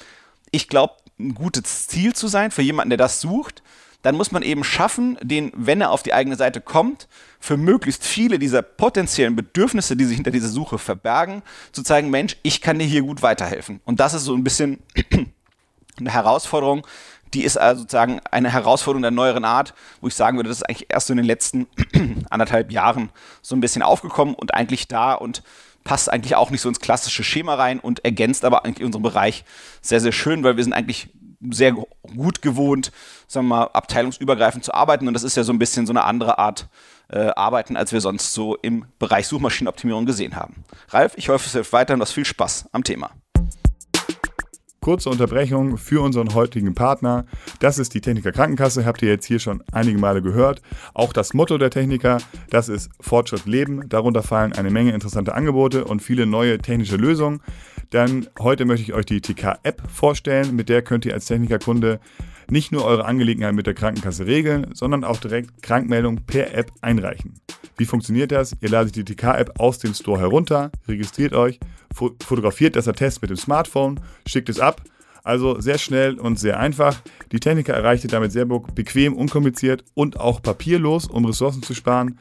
ich 0.52 0.68
glaube, 0.68 0.94
ein 1.18 1.34
gutes 1.34 1.88
Ziel 1.88 2.14
zu 2.14 2.28
sein 2.28 2.52
für 2.52 2.62
jemanden, 2.62 2.90
der 2.90 2.98
das 2.98 3.20
sucht, 3.20 3.62
dann 4.02 4.16
muss 4.16 4.30
man 4.30 4.42
eben 4.42 4.64
schaffen, 4.64 5.18
den, 5.22 5.52
wenn 5.56 5.80
er 5.80 5.90
auf 5.90 6.02
die 6.02 6.14
eigene 6.14 6.36
Seite 6.36 6.60
kommt, 6.60 7.08
für 7.40 7.56
möglichst 7.56 8.04
viele 8.04 8.38
dieser 8.38 8.62
potenziellen 8.62 9.34
Bedürfnisse, 9.34 9.96
die 9.96 10.04
sich 10.04 10.16
hinter 10.16 10.30
dieser 10.30 10.48
Suche 10.48 10.78
verbergen, 10.78 11.42
zu 11.72 11.82
zeigen, 11.82 12.10
Mensch, 12.10 12.36
ich 12.42 12.60
kann 12.60 12.78
dir 12.78 12.86
hier 12.86 13.02
gut 13.02 13.22
weiterhelfen. 13.22 13.80
Und 13.84 14.00
das 14.00 14.14
ist 14.14 14.24
so 14.24 14.34
ein 14.34 14.44
bisschen 14.44 14.78
eine 15.98 16.12
Herausforderung, 16.12 16.86
die 17.34 17.44
ist 17.44 17.58
also 17.58 17.82
sozusagen 17.82 18.20
eine 18.30 18.50
Herausforderung 18.50 19.02
der 19.02 19.10
neueren 19.10 19.44
Art, 19.44 19.74
wo 20.00 20.08
ich 20.08 20.14
sagen 20.14 20.38
würde, 20.38 20.48
das 20.48 20.58
ist 20.58 20.68
eigentlich 20.68 20.86
erst 20.88 21.08
so 21.08 21.12
in 21.12 21.18
den 21.18 21.26
letzten 21.26 21.66
anderthalb 22.30 22.72
Jahren 22.72 23.10
so 23.42 23.54
ein 23.54 23.60
bisschen 23.60 23.82
aufgekommen 23.82 24.34
und 24.34 24.54
eigentlich 24.54 24.88
da 24.88 25.14
und 25.14 25.42
passt 25.84 26.10
eigentlich 26.10 26.36
auch 26.36 26.50
nicht 26.50 26.60
so 26.60 26.68
ins 26.68 26.80
klassische 26.80 27.24
Schema 27.24 27.54
rein 27.54 27.80
und 27.80 28.04
ergänzt 28.04 28.44
aber 28.44 28.64
eigentlich 28.64 28.84
unseren 28.84 29.02
Bereich 29.02 29.44
sehr, 29.80 30.00
sehr 30.00 30.12
schön, 30.12 30.42
weil 30.44 30.56
wir 30.56 30.64
sind 30.64 30.72
eigentlich 30.72 31.08
sehr 31.50 31.72
gut 31.72 32.42
gewohnt, 32.42 32.92
sagen 33.26 33.46
wir 33.46 33.56
mal, 33.56 33.64
abteilungsübergreifend 33.72 34.64
zu 34.64 34.74
arbeiten. 34.74 35.08
Und 35.08 35.14
das 35.14 35.22
ist 35.22 35.36
ja 35.36 35.44
so 35.44 35.52
ein 35.52 35.58
bisschen 35.58 35.86
so 35.86 35.92
eine 35.92 36.04
andere 36.04 36.38
Art 36.38 36.68
äh, 37.10 37.28
Arbeiten, 37.28 37.76
als 37.76 37.92
wir 37.92 38.00
sonst 38.00 38.32
so 38.32 38.56
im 38.56 38.86
Bereich 38.98 39.26
Suchmaschinenoptimierung 39.28 40.06
gesehen 40.06 40.36
haben. 40.36 40.64
Ralf, 40.90 41.14
ich 41.16 41.28
hoffe, 41.28 41.46
es 41.46 41.52
hilft 41.52 41.72
weiter 41.72 41.94
und 41.94 42.00
hast 42.00 42.12
viel 42.12 42.24
Spaß 42.24 42.68
am 42.72 42.84
Thema. 42.84 43.10
Kurze 44.88 45.10
Unterbrechung 45.10 45.76
für 45.76 46.00
unseren 46.00 46.32
heutigen 46.32 46.74
Partner. 46.74 47.26
Das 47.58 47.78
ist 47.78 47.92
die 47.92 48.00
Techniker 48.00 48.32
Krankenkasse, 48.32 48.86
habt 48.86 49.02
ihr 49.02 49.10
jetzt 49.10 49.26
hier 49.26 49.38
schon 49.38 49.62
einige 49.70 49.98
Male 49.98 50.22
gehört. 50.22 50.62
Auch 50.94 51.12
das 51.12 51.34
Motto 51.34 51.58
der 51.58 51.68
Techniker, 51.68 52.16
das 52.48 52.70
ist 52.70 52.88
Fortschritt 52.98 53.44
leben. 53.44 53.86
Darunter 53.90 54.22
fallen 54.22 54.54
eine 54.54 54.70
Menge 54.70 54.92
interessante 54.92 55.34
Angebote 55.34 55.84
und 55.84 56.00
viele 56.00 56.24
neue 56.24 56.56
technische 56.56 56.96
Lösungen. 56.96 57.42
Dann 57.90 58.28
heute 58.38 58.64
möchte 58.64 58.82
ich 58.82 58.94
euch 58.94 59.04
die 59.04 59.20
TK-App 59.20 59.82
vorstellen. 59.92 60.56
Mit 60.56 60.70
der 60.70 60.80
könnt 60.80 61.04
ihr 61.04 61.12
als 61.12 61.26
Technikerkunde 61.26 62.00
nicht 62.48 62.72
nur 62.72 62.86
eure 62.86 63.04
Angelegenheiten 63.04 63.56
mit 63.56 63.66
der 63.66 63.74
Krankenkasse 63.74 64.24
regeln, 64.24 64.68
sondern 64.72 65.04
auch 65.04 65.18
direkt 65.18 65.62
Krankmeldungen 65.62 66.24
per 66.24 66.54
App 66.54 66.72
einreichen. 66.80 67.34
Wie 67.76 67.84
funktioniert 67.84 68.32
das? 68.32 68.56
Ihr 68.62 68.70
ladet 68.70 68.96
die 68.96 69.04
TK-App 69.04 69.60
aus 69.60 69.80
dem 69.80 69.92
Store 69.92 70.18
herunter, 70.18 70.72
registriert 70.88 71.34
euch, 71.34 71.60
fotografiert 71.92 72.76
das 72.76 72.88
Attest 72.88 73.22
mit 73.22 73.30
dem 73.30 73.36
Smartphone, 73.36 74.00
schickt 74.26 74.48
es 74.48 74.60
ab. 74.60 74.82
Also 75.24 75.60
sehr 75.60 75.78
schnell 75.78 76.18
und 76.18 76.38
sehr 76.38 76.58
einfach. 76.58 77.02
Die 77.32 77.40
Techniker 77.40 77.74
erreicht 77.74 78.10
damit 78.12 78.32
sehr 78.32 78.46
bequem, 78.46 79.14
unkompliziert 79.14 79.84
und 79.94 80.18
auch 80.18 80.40
papierlos, 80.40 81.06
um 81.06 81.26
Ressourcen 81.26 81.62
zu 81.62 81.74
sparen. 81.74 82.18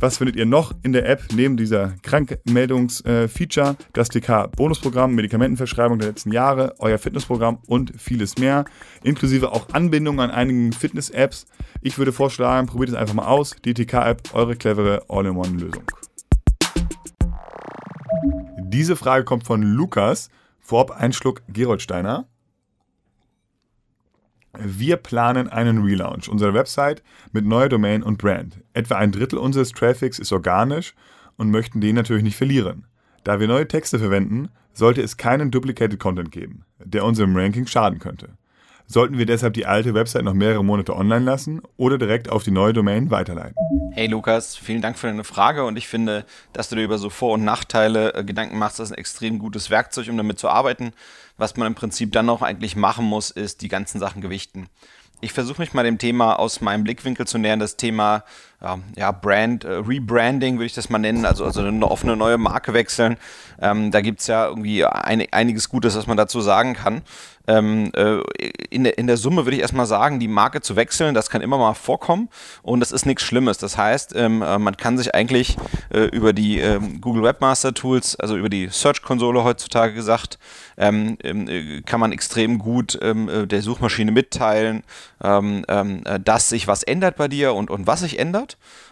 Was 0.00 0.16
findet 0.16 0.36
ihr 0.36 0.46
noch 0.46 0.74
in 0.82 0.92
der 0.94 1.06
App 1.08 1.24
neben 1.34 1.58
dieser 1.58 1.94
Krankmeldungsfeature? 2.02 3.70
Äh, 3.70 3.84
das 3.92 4.08
TK-Bonusprogramm, 4.08 5.14
Medikamentenverschreibung 5.14 5.98
der 5.98 6.08
letzten 6.08 6.32
Jahre, 6.32 6.74
euer 6.78 6.96
Fitnessprogramm 6.96 7.58
und 7.66 7.92
vieles 7.98 8.38
mehr, 8.38 8.64
inklusive 9.02 9.52
auch 9.52 9.68
Anbindungen 9.72 10.20
an 10.20 10.30
einigen 10.30 10.72
Fitness-Apps. 10.72 11.46
Ich 11.82 11.98
würde 11.98 12.12
vorschlagen, 12.12 12.66
probiert 12.66 12.90
es 12.90 12.94
einfach 12.94 13.14
mal 13.14 13.26
aus. 13.26 13.56
Die 13.64 13.74
TK-App, 13.74 14.34
eure 14.34 14.56
clevere 14.56 15.02
All-in-One-Lösung. 15.08 15.84
Diese 18.72 18.94
Frage 18.94 19.24
kommt 19.24 19.42
von 19.42 19.62
Lukas. 19.62 20.30
Vorab 20.60 20.92
ein 20.92 21.12
Schluck 21.12 21.42
Geroldsteiner. 21.48 22.28
Wir 24.56 24.96
planen 24.96 25.48
einen 25.48 25.82
Relaunch 25.82 26.28
unserer 26.28 26.54
Website 26.54 27.02
mit 27.32 27.44
neuer 27.44 27.68
Domain 27.68 28.04
und 28.04 28.18
Brand. 28.18 28.60
Etwa 28.72 28.94
ein 28.94 29.10
Drittel 29.10 29.40
unseres 29.40 29.72
Traffics 29.72 30.20
ist 30.20 30.30
organisch 30.30 30.94
und 31.36 31.50
möchten 31.50 31.80
den 31.80 31.96
natürlich 31.96 32.22
nicht 32.22 32.36
verlieren. 32.36 32.86
Da 33.24 33.40
wir 33.40 33.48
neue 33.48 33.66
Texte 33.66 33.98
verwenden, 33.98 34.50
sollte 34.72 35.02
es 35.02 35.16
keinen 35.16 35.50
Duplicated 35.50 35.98
Content 35.98 36.30
geben, 36.30 36.64
der 36.78 37.04
unserem 37.04 37.36
Ranking 37.36 37.66
schaden 37.66 37.98
könnte. 37.98 38.36
Sollten 38.92 39.18
wir 39.18 39.26
deshalb 39.26 39.54
die 39.54 39.66
alte 39.66 39.94
Website 39.94 40.24
noch 40.24 40.34
mehrere 40.34 40.64
Monate 40.64 40.96
online 40.96 41.24
lassen 41.24 41.62
oder 41.76 41.96
direkt 41.96 42.28
auf 42.28 42.42
die 42.42 42.50
neue 42.50 42.72
Domain 42.72 43.08
weiterleiten? 43.12 43.54
Hey 43.92 44.08
Lukas, 44.08 44.56
vielen 44.56 44.82
Dank 44.82 44.98
für 44.98 45.06
deine 45.06 45.22
Frage 45.22 45.64
und 45.64 45.76
ich 45.76 45.86
finde, 45.86 46.24
dass 46.52 46.70
du 46.70 46.74
dir 46.74 46.82
über 46.82 46.98
so 46.98 47.08
Vor- 47.08 47.34
und 47.34 47.44
Nachteile 47.44 48.14
äh, 48.14 48.24
Gedanken 48.24 48.58
machst, 48.58 48.80
das 48.80 48.88
ist 48.88 48.96
ein 48.96 48.98
extrem 48.98 49.38
gutes 49.38 49.70
Werkzeug, 49.70 50.08
um 50.08 50.16
damit 50.16 50.40
zu 50.40 50.48
arbeiten. 50.48 50.92
Was 51.36 51.56
man 51.56 51.68
im 51.68 51.76
Prinzip 51.76 52.10
dann 52.10 52.26
noch 52.26 52.42
eigentlich 52.42 52.74
machen 52.74 53.04
muss, 53.04 53.30
ist 53.30 53.62
die 53.62 53.68
ganzen 53.68 54.00
Sachen 54.00 54.22
gewichten. 54.22 54.66
Ich 55.20 55.32
versuche 55.32 55.62
mich 55.62 55.72
mal 55.72 55.84
dem 55.84 55.98
Thema 55.98 56.40
aus 56.40 56.60
meinem 56.60 56.82
Blickwinkel 56.82 57.28
zu 57.28 57.38
nähern, 57.38 57.60
das 57.60 57.76
Thema 57.76 58.24
ja, 58.96 59.12
Brand, 59.12 59.64
äh, 59.64 59.72
Rebranding 59.72 60.56
würde 60.56 60.66
ich 60.66 60.74
das 60.74 60.90
mal 60.90 60.98
nennen, 60.98 61.24
also, 61.24 61.44
also 61.44 61.62
eine, 61.62 61.86
auf 61.86 62.04
eine 62.04 62.16
neue 62.16 62.36
Marke 62.36 62.74
wechseln. 62.74 63.16
Ähm, 63.60 63.90
da 63.90 64.00
gibt 64.00 64.20
es 64.20 64.26
ja 64.26 64.46
irgendwie 64.48 64.84
ein, 64.84 65.26
einiges 65.32 65.68
Gutes, 65.68 65.96
was 65.96 66.06
man 66.06 66.16
dazu 66.16 66.40
sagen 66.40 66.74
kann. 66.74 67.02
Ähm, 67.46 67.90
äh, 67.96 68.20
in, 68.70 68.84
der, 68.84 68.98
in 68.98 69.06
der 69.06 69.16
Summe 69.16 69.44
würde 69.44 69.56
ich 69.56 69.62
erstmal 69.62 69.86
sagen, 69.86 70.20
die 70.20 70.28
Marke 70.28 70.60
zu 70.60 70.76
wechseln, 70.76 71.14
das 71.14 71.30
kann 71.30 71.40
immer 71.40 71.58
mal 71.58 71.74
vorkommen 71.74 72.28
und 72.62 72.80
das 72.80 72.92
ist 72.92 73.06
nichts 73.06 73.24
Schlimmes. 73.24 73.58
Das 73.58 73.76
heißt, 73.76 74.14
ähm, 74.14 74.42
äh, 74.42 74.58
man 74.58 74.76
kann 74.76 74.98
sich 74.98 75.14
eigentlich 75.14 75.56
äh, 75.92 76.02
über 76.04 76.32
die 76.32 76.60
ähm, 76.60 77.00
Google 77.00 77.22
Webmaster 77.22 77.74
Tools, 77.74 78.14
also 78.20 78.36
über 78.36 78.48
die 78.48 78.68
Search-Konsole 78.68 79.42
heutzutage 79.42 79.94
gesagt, 79.94 80.38
ähm, 80.76 81.16
ähm, 81.24 81.48
äh, 81.48 81.80
kann 81.82 81.98
man 81.98 82.12
extrem 82.12 82.58
gut 82.58 82.94
äh, 82.96 83.46
der 83.46 83.62
Suchmaschine 83.62 84.12
mitteilen, 84.12 84.82
dass 85.18 86.48
sich 86.48 86.66
was 86.66 86.82
ändert 86.82 87.16
bei 87.16 87.28
dir 87.28 87.54
und, 87.54 87.70
und 87.70 87.86
was 87.86 88.00
sich 88.00 88.18
ändert. 88.18 88.49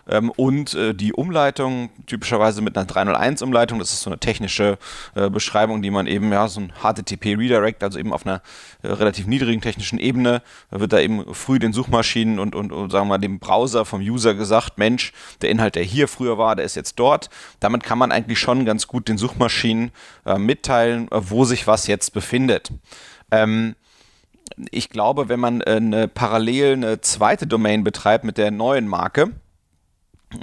Ähm, 0.08 0.30
und 0.30 0.74
äh, 0.74 0.94
die 0.94 1.12
Umleitung, 1.12 1.90
typischerweise 2.06 2.62
mit 2.62 2.76
einer 2.76 2.86
301-Umleitung, 2.86 3.78
das 3.78 3.92
ist 3.92 4.00
so 4.00 4.10
eine 4.10 4.18
technische 4.18 4.78
äh, 5.14 5.28
Beschreibung, 5.28 5.82
die 5.82 5.90
man 5.90 6.06
eben, 6.06 6.32
ja, 6.32 6.48
so 6.48 6.60
ein 6.60 6.72
HTTP-Redirect, 6.83 7.83
also 7.83 7.98
eben 7.98 8.12
auf 8.12 8.26
einer 8.26 8.42
äh, 8.83 8.88
relativ 8.88 9.26
niedrigen 9.26 9.61
technischen 9.61 9.98
Ebene, 9.98 10.42
wird 10.70 10.92
da 10.92 10.98
eben 10.98 11.35
früh 11.35 11.59
den 11.59 11.72
Suchmaschinen 11.72 12.38
und, 12.38 12.54
und, 12.54 12.72
und, 12.72 12.90
sagen 12.90 13.06
wir 13.06 13.11
mal, 13.11 13.18
dem 13.18 13.38
Browser 13.38 13.85
vom 13.85 14.00
User 14.00 14.35
gesagt, 14.35 14.78
Mensch, 14.78 15.12
der 15.42 15.50
Inhalt, 15.50 15.74
der 15.74 15.83
hier 15.83 16.09
früher 16.09 16.38
war, 16.38 16.56
der 16.56 16.64
ist 16.64 16.74
jetzt 16.74 16.98
dort. 16.98 17.28
Damit 17.61 17.83
kann 17.83 17.98
man 17.98 18.12
eigentlich 18.12 18.38
schon 18.38 18.64
ganz 18.64 18.87
gut 18.87 19.09
den 19.09 19.18
Suchmaschinen 19.18 19.90
äh, 20.24 20.38
mitteilen, 20.38 21.11
äh, 21.11 21.20
wo 21.20 21.44
sich 21.44 21.66
was 21.66 21.87
jetzt 21.87 22.14
befindet. 22.14 22.70
Ähm, 23.30 23.74
ich 24.70 24.88
glaube, 24.88 25.28
wenn 25.28 25.40
man 25.40 25.61
äh, 25.61 25.76
eine 25.76 26.09
parallel 26.09 26.72
eine 26.72 27.00
zweite 27.00 27.46
Domain 27.46 27.85
betreibt 27.85 28.24
mit 28.24 28.38
der 28.38 28.50
neuen 28.50 28.88
Marke, 28.88 29.33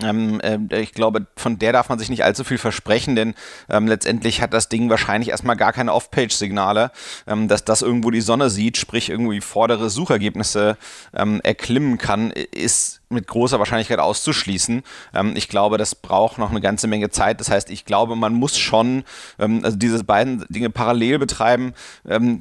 ähm, 0.01 0.39
äh, 0.41 0.81
ich 0.81 0.93
glaube, 0.93 1.27
von 1.35 1.59
der 1.59 1.73
darf 1.73 1.89
man 1.89 1.99
sich 1.99 2.09
nicht 2.09 2.23
allzu 2.23 2.43
viel 2.43 2.57
versprechen, 2.57 3.15
denn 3.15 3.35
ähm, 3.69 3.87
letztendlich 3.87 4.41
hat 4.41 4.53
das 4.53 4.69
Ding 4.69 4.89
wahrscheinlich 4.89 5.29
erstmal 5.29 5.55
gar 5.55 5.73
keine 5.73 5.93
Off-Page-Signale, 5.93 6.91
ähm, 7.27 7.47
dass 7.47 7.65
das 7.65 7.81
irgendwo 7.81 8.11
die 8.11 8.21
Sonne 8.21 8.49
sieht, 8.49 8.77
sprich 8.77 9.09
irgendwie 9.09 9.41
vordere 9.41 9.89
Suchergebnisse 9.89 10.77
ähm, 11.13 11.39
erklimmen 11.43 11.97
kann, 11.97 12.31
ist 12.31 13.01
mit 13.09 13.27
großer 13.27 13.59
Wahrscheinlichkeit 13.59 13.99
auszuschließen. 13.99 14.83
Ähm, 15.13 15.33
ich 15.35 15.47
glaube, 15.47 15.77
das 15.77 15.95
braucht 15.95 16.37
noch 16.37 16.51
eine 16.51 16.61
ganze 16.61 16.87
Menge 16.87 17.09
Zeit. 17.09 17.39
Das 17.39 17.49
heißt, 17.49 17.69
ich 17.69 17.85
glaube, 17.85 18.15
man 18.15 18.33
muss 18.33 18.57
schon 18.57 19.03
ähm, 19.39 19.61
also 19.63 19.77
diese 19.77 20.03
beiden 20.03 20.45
Dinge 20.49 20.69
parallel 20.69 21.19
betreiben. 21.19 21.73
Ähm, 22.07 22.39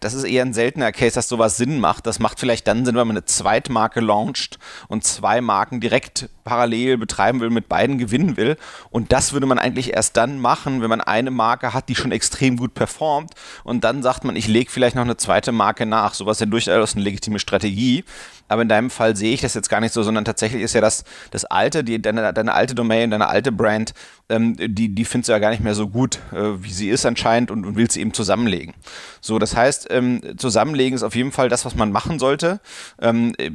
das 0.00 0.14
ist 0.14 0.24
eher 0.24 0.44
ein 0.44 0.54
seltener 0.54 0.92
Case, 0.92 1.14
dass 1.14 1.28
sowas 1.28 1.56
Sinn 1.56 1.80
macht. 1.80 2.06
Das 2.06 2.18
macht 2.18 2.40
vielleicht 2.40 2.66
dann 2.66 2.84
Sinn, 2.84 2.96
wenn 2.96 3.06
man 3.06 3.16
eine 3.16 3.24
Zweitmarke 3.24 4.00
launcht 4.00 4.58
und 4.88 5.04
zwei 5.04 5.40
Marken 5.40 5.80
direkt 5.80 6.28
parallel 6.44 6.98
betreiben 6.98 7.40
will, 7.40 7.50
mit 7.50 7.68
beiden 7.68 7.98
gewinnen 7.98 8.36
will. 8.36 8.56
Und 8.90 9.12
das 9.12 9.32
würde 9.32 9.46
man 9.46 9.58
eigentlich 9.58 9.94
erst 9.94 10.16
dann 10.16 10.40
machen, 10.40 10.82
wenn 10.82 10.90
man 10.90 11.00
eine 11.00 11.30
Marke 11.30 11.72
hat, 11.72 11.88
die 11.88 11.94
schon 11.94 12.12
extrem 12.12 12.56
gut 12.56 12.74
performt. 12.74 13.32
Und 13.64 13.84
dann 13.84 14.02
sagt 14.02 14.24
man, 14.24 14.36
ich 14.36 14.48
lege 14.48 14.70
vielleicht 14.70 14.96
noch 14.96 15.02
eine 15.02 15.16
zweite 15.16 15.52
Marke 15.52 15.86
nach. 15.86 16.14
Sowas 16.14 16.38
ist 16.38 16.40
ja 16.40 16.46
durchaus 16.46 16.94
eine 16.94 17.04
legitime 17.04 17.38
Strategie. 17.38 18.04
Aber 18.48 18.62
in 18.62 18.68
deinem 18.68 18.90
Fall 18.90 19.16
sehe 19.16 19.32
ich 19.32 19.40
das 19.40 19.54
jetzt 19.54 19.68
gar 19.68 19.80
nicht 19.80 19.92
so, 19.92 20.02
sondern 20.02 20.24
tatsächlich 20.24 20.62
ist 20.62 20.74
ja 20.74 20.80
das, 20.80 21.04
das 21.30 21.44
alte, 21.44 21.84
die, 21.84 22.00
deine, 22.00 22.32
deine 22.32 22.52
alte 22.54 22.74
Domain, 22.74 23.10
deine 23.10 23.28
alte 23.28 23.52
Brand, 23.52 23.94
ähm, 24.28 24.56
die, 24.58 24.94
die 24.94 25.04
findest 25.04 25.28
du 25.28 25.32
ja 25.32 25.38
gar 25.38 25.50
nicht 25.50 25.62
mehr 25.62 25.74
so 25.74 25.88
gut, 25.88 26.18
äh, 26.32 26.62
wie 26.62 26.72
sie 26.72 26.88
ist 26.88 27.06
anscheinend 27.06 27.50
und, 27.50 27.64
und 27.64 27.76
willst 27.76 27.94
sie 27.94 28.00
eben 28.00 28.14
zusammenlegen. 28.14 28.74
So, 29.20 29.38
das 29.38 29.56
heißt, 29.56 29.88
ähm, 29.90 30.20
zusammenlegen 30.36 30.94
ist 30.94 31.02
auf 31.02 31.14
jeden 31.14 31.32
Fall 31.32 31.48
das, 31.48 31.64
was 31.64 31.74
man 31.74 31.92
machen 31.92 32.18
sollte. 32.18 32.60
Ähm, 33.00 33.34
äh, 33.38 33.50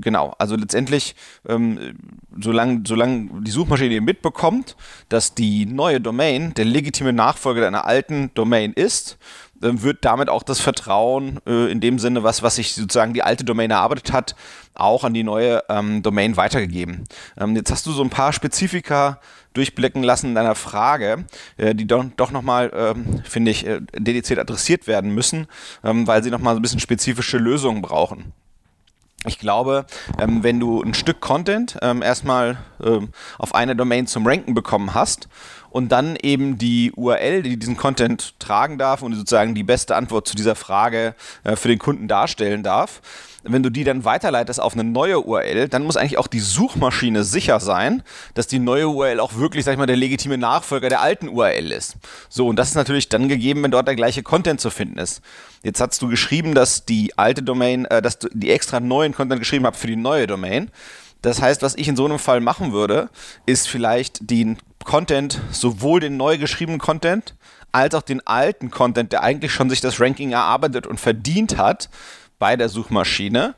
genau, 0.00 0.34
also 0.38 0.56
letztendlich, 0.56 1.14
ähm, 1.48 1.96
solange, 2.38 2.82
solange 2.86 3.42
die 3.42 3.50
Suchmaschine 3.50 4.00
mitbekommt, 4.00 4.76
dass 5.08 5.34
die 5.34 5.66
neue 5.66 6.00
Domain 6.00 6.54
der 6.54 6.64
legitime 6.64 7.12
Nachfolger 7.12 7.62
deiner 7.62 7.86
alten 7.86 8.30
Domain 8.34 8.72
ist, 8.72 9.18
wird 9.60 10.04
damit 10.04 10.28
auch 10.28 10.42
das 10.42 10.60
Vertrauen 10.60 11.40
äh, 11.46 11.70
in 11.70 11.80
dem 11.80 11.98
Sinne, 11.98 12.22
was, 12.22 12.42
was 12.42 12.56
sich 12.56 12.74
sozusagen 12.74 13.14
die 13.14 13.22
alte 13.22 13.44
Domain 13.44 13.70
erarbeitet 13.70 14.12
hat, 14.12 14.34
auch 14.74 15.04
an 15.04 15.14
die 15.14 15.22
neue 15.22 15.62
ähm, 15.68 16.02
Domain 16.02 16.36
weitergegeben. 16.36 17.04
Ähm, 17.38 17.56
jetzt 17.56 17.70
hast 17.70 17.86
du 17.86 17.92
so 17.92 18.02
ein 18.02 18.10
paar 18.10 18.32
Spezifika 18.32 19.20
durchblicken 19.54 20.02
lassen 20.02 20.28
in 20.28 20.34
deiner 20.34 20.54
Frage, 20.54 21.24
äh, 21.56 21.74
die 21.74 21.86
doch, 21.86 22.04
doch 22.16 22.30
nochmal, 22.30 22.72
ähm, 22.74 23.22
finde 23.24 23.52
ich, 23.52 23.66
äh, 23.66 23.80
dediziert 23.96 24.38
adressiert 24.38 24.86
werden 24.86 25.14
müssen, 25.14 25.46
ähm, 25.82 26.06
weil 26.06 26.22
sie 26.22 26.30
nochmal 26.30 26.54
so 26.54 26.58
ein 26.58 26.62
bisschen 26.62 26.80
spezifische 26.80 27.38
Lösungen 27.38 27.80
brauchen. 27.80 28.32
Ich 29.26 29.38
glaube, 29.38 29.86
ähm, 30.20 30.42
wenn 30.42 30.60
du 30.60 30.82
ein 30.82 30.92
Stück 30.92 31.20
Content 31.20 31.78
ähm, 31.80 32.02
erstmal 32.02 32.58
ähm, 32.82 33.08
auf 33.38 33.54
eine 33.54 33.74
Domain 33.74 34.06
zum 34.06 34.26
Ranken 34.26 34.52
bekommen 34.52 34.92
hast 34.92 35.28
und 35.74 35.90
dann 35.90 36.14
eben 36.22 36.56
die 36.56 36.92
URL, 36.92 37.42
die 37.42 37.56
diesen 37.56 37.76
Content 37.76 38.38
tragen 38.38 38.78
darf 38.78 39.02
und 39.02 39.12
sozusagen 39.12 39.56
die 39.56 39.64
beste 39.64 39.96
Antwort 39.96 40.28
zu 40.28 40.36
dieser 40.36 40.54
Frage 40.54 41.16
äh, 41.42 41.56
für 41.56 41.66
den 41.66 41.80
Kunden 41.80 42.06
darstellen 42.06 42.62
darf, 42.62 43.02
wenn 43.42 43.64
du 43.64 43.70
die 43.70 43.82
dann 43.82 44.04
weiterleitest 44.04 44.60
auf 44.60 44.74
eine 44.74 44.84
neue 44.84 45.18
URL, 45.18 45.68
dann 45.68 45.82
muss 45.82 45.96
eigentlich 45.96 46.16
auch 46.16 46.28
die 46.28 46.38
Suchmaschine 46.38 47.24
sicher 47.24 47.58
sein, 47.58 48.04
dass 48.34 48.46
die 48.46 48.60
neue 48.60 48.86
URL 48.86 49.18
auch 49.18 49.34
wirklich, 49.34 49.64
sag 49.64 49.72
ich 49.72 49.78
mal, 49.78 49.86
der 49.86 49.96
legitime 49.96 50.38
Nachfolger 50.38 50.88
der 50.88 51.00
alten 51.00 51.28
URL 51.28 51.72
ist. 51.72 51.96
So, 52.28 52.46
und 52.46 52.56
das 52.56 52.68
ist 52.68 52.76
natürlich 52.76 53.08
dann 53.08 53.28
gegeben, 53.28 53.64
wenn 53.64 53.72
dort 53.72 53.88
der 53.88 53.96
gleiche 53.96 54.22
Content 54.22 54.60
zu 54.60 54.70
finden 54.70 54.98
ist. 54.98 55.22
Jetzt 55.64 55.80
hast 55.80 56.00
du 56.00 56.06
geschrieben, 56.06 56.54
dass 56.54 56.84
die 56.84 57.18
alte 57.18 57.42
Domain, 57.42 57.84
äh, 57.86 58.00
dass 58.00 58.20
du 58.20 58.28
die 58.32 58.52
extra 58.52 58.78
neuen 58.78 59.12
Content 59.12 59.40
geschrieben 59.40 59.66
habt 59.66 59.76
für 59.76 59.88
die 59.88 59.96
neue 59.96 60.28
Domain. 60.28 60.70
Das 61.20 61.42
heißt, 61.42 61.62
was 61.62 61.74
ich 61.74 61.88
in 61.88 61.96
so 61.96 62.04
einem 62.04 62.20
Fall 62.20 62.40
machen 62.40 62.72
würde, 62.72 63.08
ist 63.44 63.66
vielleicht 63.66 64.30
den 64.30 64.58
Content, 64.84 65.40
sowohl 65.50 66.00
den 66.00 66.16
neu 66.16 66.38
geschriebenen 66.38 66.80
Content 66.80 67.34
als 67.72 67.94
auch 67.94 68.02
den 68.02 68.24
alten 68.26 68.70
Content, 68.70 69.12
der 69.12 69.22
eigentlich 69.22 69.52
schon 69.52 69.68
sich 69.68 69.80
das 69.80 70.00
Ranking 70.00 70.30
erarbeitet 70.30 70.86
und 70.86 71.00
verdient 71.00 71.56
hat 71.56 71.88
bei 72.38 72.56
der 72.56 72.68
Suchmaschine, 72.68 73.54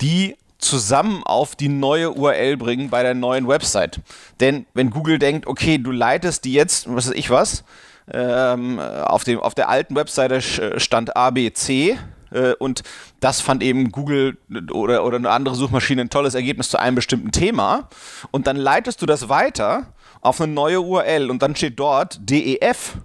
die 0.00 0.36
zusammen 0.58 1.22
auf 1.24 1.56
die 1.56 1.68
neue 1.68 2.12
URL 2.12 2.56
bringen 2.56 2.90
bei 2.90 3.02
der 3.02 3.14
neuen 3.14 3.48
Website. 3.48 4.00
Denn 4.40 4.66
wenn 4.74 4.90
Google 4.90 5.18
denkt, 5.18 5.46
okay, 5.46 5.78
du 5.78 5.92
leitest 5.92 6.44
die 6.44 6.52
jetzt, 6.52 6.88
was 6.88 7.08
weiß 7.08 7.14
ich 7.14 7.30
was, 7.30 7.64
ähm, 8.12 8.78
auf, 8.78 9.24
dem, 9.24 9.40
auf 9.40 9.54
der 9.54 9.68
alten 9.68 9.94
Webseite 9.94 10.40
stand 10.42 11.16
ABC 11.16 11.98
äh, 12.32 12.52
und 12.58 12.82
das 13.20 13.40
fand 13.40 13.62
eben 13.62 13.92
Google 13.92 14.36
oder, 14.72 15.04
oder 15.04 15.16
eine 15.16 15.30
andere 15.30 15.54
Suchmaschine 15.54 16.02
ein 16.02 16.10
tolles 16.10 16.34
Ergebnis 16.34 16.70
zu 16.70 16.78
einem 16.78 16.96
bestimmten 16.96 17.32
Thema 17.32 17.88
und 18.30 18.46
dann 18.46 18.56
leitest 18.56 19.02
du 19.02 19.06
das 19.06 19.28
weiter 19.28 19.86
auf 20.20 20.40
eine 20.40 20.52
neue 20.52 20.80
URL 20.80 21.30
und 21.30 21.42
dann 21.42 21.56
steht 21.56 21.78
dort 21.78 22.18
DEF 22.20 22.96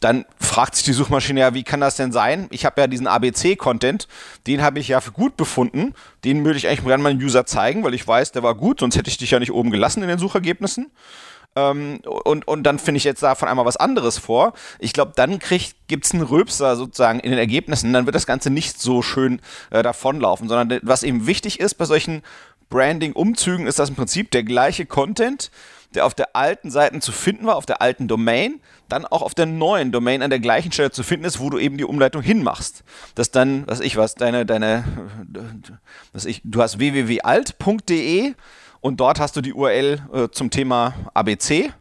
dann 0.00 0.24
fragt 0.40 0.74
sich 0.76 0.84
die 0.84 0.94
Suchmaschine 0.94 1.40
ja, 1.40 1.54
wie 1.54 1.62
kann 1.62 1.80
das 1.80 1.96
denn 1.96 2.10
sein? 2.10 2.48
Ich 2.50 2.64
habe 2.64 2.80
ja 2.80 2.86
diesen 2.86 3.06
ABC-Content, 3.06 4.08
den 4.46 4.62
habe 4.62 4.78
ich 4.78 4.88
ja 4.88 5.02
für 5.02 5.12
gut 5.12 5.36
befunden. 5.36 5.94
Den 6.24 6.42
würde 6.44 6.56
ich 6.56 6.66
eigentlich 6.66 6.84
gerne 6.84 7.02
meinen 7.02 7.22
User 7.22 7.44
zeigen, 7.44 7.84
weil 7.84 7.92
ich 7.92 8.08
weiß, 8.08 8.32
der 8.32 8.42
war 8.42 8.54
gut, 8.54 8.80
sonst 8.80 8.96
hätte 8.96 9.10
ich 9.10 9.18
dich 9.18 9.30
ja 9.30 9.38
nicht 9.38 9.52
oben 9.52 9.70
gelassen 9.70 10.02
in 10.02 10.08
den 10.08 10.18
Suchergebnissen. 10.18 10.90
Ähm, 11.54 12.00
und, 12.24 12.48
und 12.48 12.62
dann 12.62 12.78
finde 12.78 12.96
ich 12.96 13.04
jetzt 13.04 13.22
davon 13.22 13.48
einmal 13.48 13.66
was 13.66 13.76
anderes 13.76 14.16
vor. 14.16 14.54
Ich 14.78 14.94
glaube, 14.94 15.12
dann 15.16 15.38
gibt 15.86 16.06
es 16.06 16.14
einen 16.14 16.22
Röpser 16.22 16.76
sozusagen 16.76 17.20
in 17.20 17.30
den 17.30 17.38
Ergebnissen. 17.38 17.92
Dann 17.92 18.06
wird 18.06 18.14
das 18.14 18.26
Ganze 18.26 18.48
nicht 18.48 18.80
so 18.80 19.02
schön 19.02 19.42
äh, 19.68 19.82
davonlaufen, 19.82 20.48
sondern 20.48 20.80
was 20.82 21.02
eben 21.02 21.26
wichtig 21.26 21.60
ist 21.60 21.74
bei 21.74 21.84
solchen 21.84 22.22
Branding-Umzügen, 22.70 23.66
ist 23.66 23.78
das 23.78 23.90
im 23.90 23.96
Prinzip 23.96 24.30
der 24.30 24.44
gleiche 24.44 24.86
Content, 24.86 25.50
der 25.94 26.06
auf 26.06 26.14
der 26.14 26.36
alten 26.36 26.70
Seite 26.70 27.00
zu 27.00 27.12
finden 27.12 27.46
war, 27.46 27.56
auf 27.56 27.66
der 27.66 27.82
alten 27.82 28.08
Domain, 28.08 28.60
dann 28.88 29.04
auch 29.06 29.22
auf 29.22 29.34
der 29.34 29.46
neuen 29.46 29.92
Domain 29.92 30.22
an 30.22 30.30
der 30.30 30.38
gleichen 30.38 30.72
Stelle 30.72 30.90
zu 30.90 31.02
finden 31.02 31.24
ist, 31.24 31.40
wo 31.40 31.50
du 31.50 31.58
eben 31.58 31.78
die 31.78 31.84
Umleitung 31.84 32.22
hinmachst. 32.22 32.84
Dass 33.14 33.30
dann, 33.30 33.66
was 33.66 33.80
ich 33.80 33.96
was, 33.96 34.14
deine, 34.14 34.46
deine, 34.46 34.84
was 36.12 36.24
ich, 36.24 36.42
du 36.44 36.62
hast 36.62 36.78
www.alt.de 36.78 38.34
und 38.80 39.00
dort 39.00 39.20
hast 39.20 39.36
du 39.36 39.40
die 39.40 39.52
URL 39.52 40.00
äh, 40.12 40.28
zum 40.30 40.50
Thema 40.50 40.94
ABC 41.14 41.72